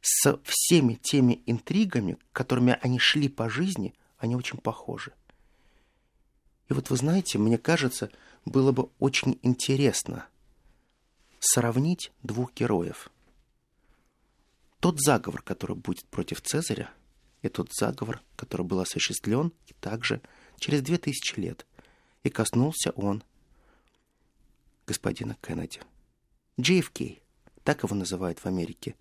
С 0.00 0.40
всеми 0.44 0.94
теми 0.94 1.42
интригами, 1.44 2.16
которыми 2.32 2.78
они 2.80 2.98
шли 2.98 3.28
по 3.28 3.50
жизни, 3.50 3.92
они 4.18 4.36
очень 4.36 4.58
похожи. 4.58 5.12
И 6.68 6.72
вот 6.72 6.90
вы 6.90 6.96
знаете, 6.96 7.38
мне 7.38 7.58
кажется, 7.58 8.10
было 8.44 8.72
бы 8.72 8.90
очень 8.98 9.38
интересно 9.42 10.26
сравнить 11.38 12.12
двух 12.22 12.52
героев– 12.54 13.10
тот 14.86 15.00
заговор, 15.00 15.42
который 15.42 15.74
будет 15.74 16.04
против 16.06 16.42
Цезаря, 16.42 16.90
и 17.42 17.48
тот 17.48 17.70
заговор, 17.72 18.22
который 18.36 18.64
был 18.64 18.78
осуществлен 18.78 19.52
и 19.66 19.72
также 19.72 20.20
через 20.58 20.80
две 20.82 20.96
тысячи 20.96 21.38
лет. 21.40 21.66
И 22.22 22.30
коснулся 22.30 22.92
он 22.92 23.24
господина 24.86 25.36
Кеннеди. 25.42 25.80
JFK, 26.58 27.20
так 27.64 27.82
его 27.82 27.96
называют 27.96 28.38
в 28.38 28.46
Америке. 28.46 28.94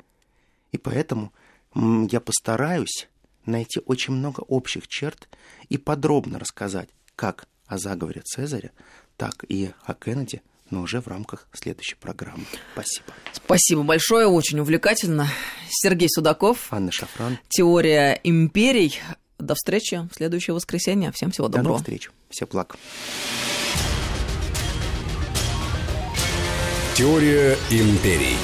И 0.72 0.80
поэтому 0.80 1.32
я 1.76 2.20
постараюсь 2.20 3.08
найти 3.46 3.82
очень 3.86 4.14
много 4.14 4.42
общих 4.42 4.88
черт 4.88 5.28
и 5.70 5.78
подробно 5.78 6.40
рассказать 6.40 6.90
как 7.16 7.48
о 7.68 7.78
заговоре 7.78 8.22
Цезаря, 8.22 8.72
так 9.18 9.46
и 9.48 9.72
о 9.86 9.94
Кеннеди– 9.94 10.42
но 10.70 10.82
уже 10.82 11.02
в 11.02 11.08
рамках 11.08 11.48
следующей 11.54 11.96
программы. 11.96 12.46
Спасибо. 12.74 13.06
Спасибо 13.34 13.84
большое, 13.84 14.28
очень 14.28 14.60
увлекательно. 14.60 15.28
Сергей 15.70 16.10
Судаков. 16.10 16.68
Анна 16.72 16.92
Шафран. 16.92 17.38
Теория 17.50 18.20
империй. 18.24 19.00
До 19.38 19.56
встречи 19.56 19.96
в 20.12 20.16
следующее 20.16 20.54
воскресенье. 20.54 21.12
Всем 21.12 21.32
всего 21.32 21.48
доброго. 21.48 21.64
До 21.64 21.70
новых 21.70 21.82
встреч. 21.82 22.10
Всех 22.30 22.50
благ. 22.50 22.78
Теория 26.96 27.58
империй. 27.70 28.38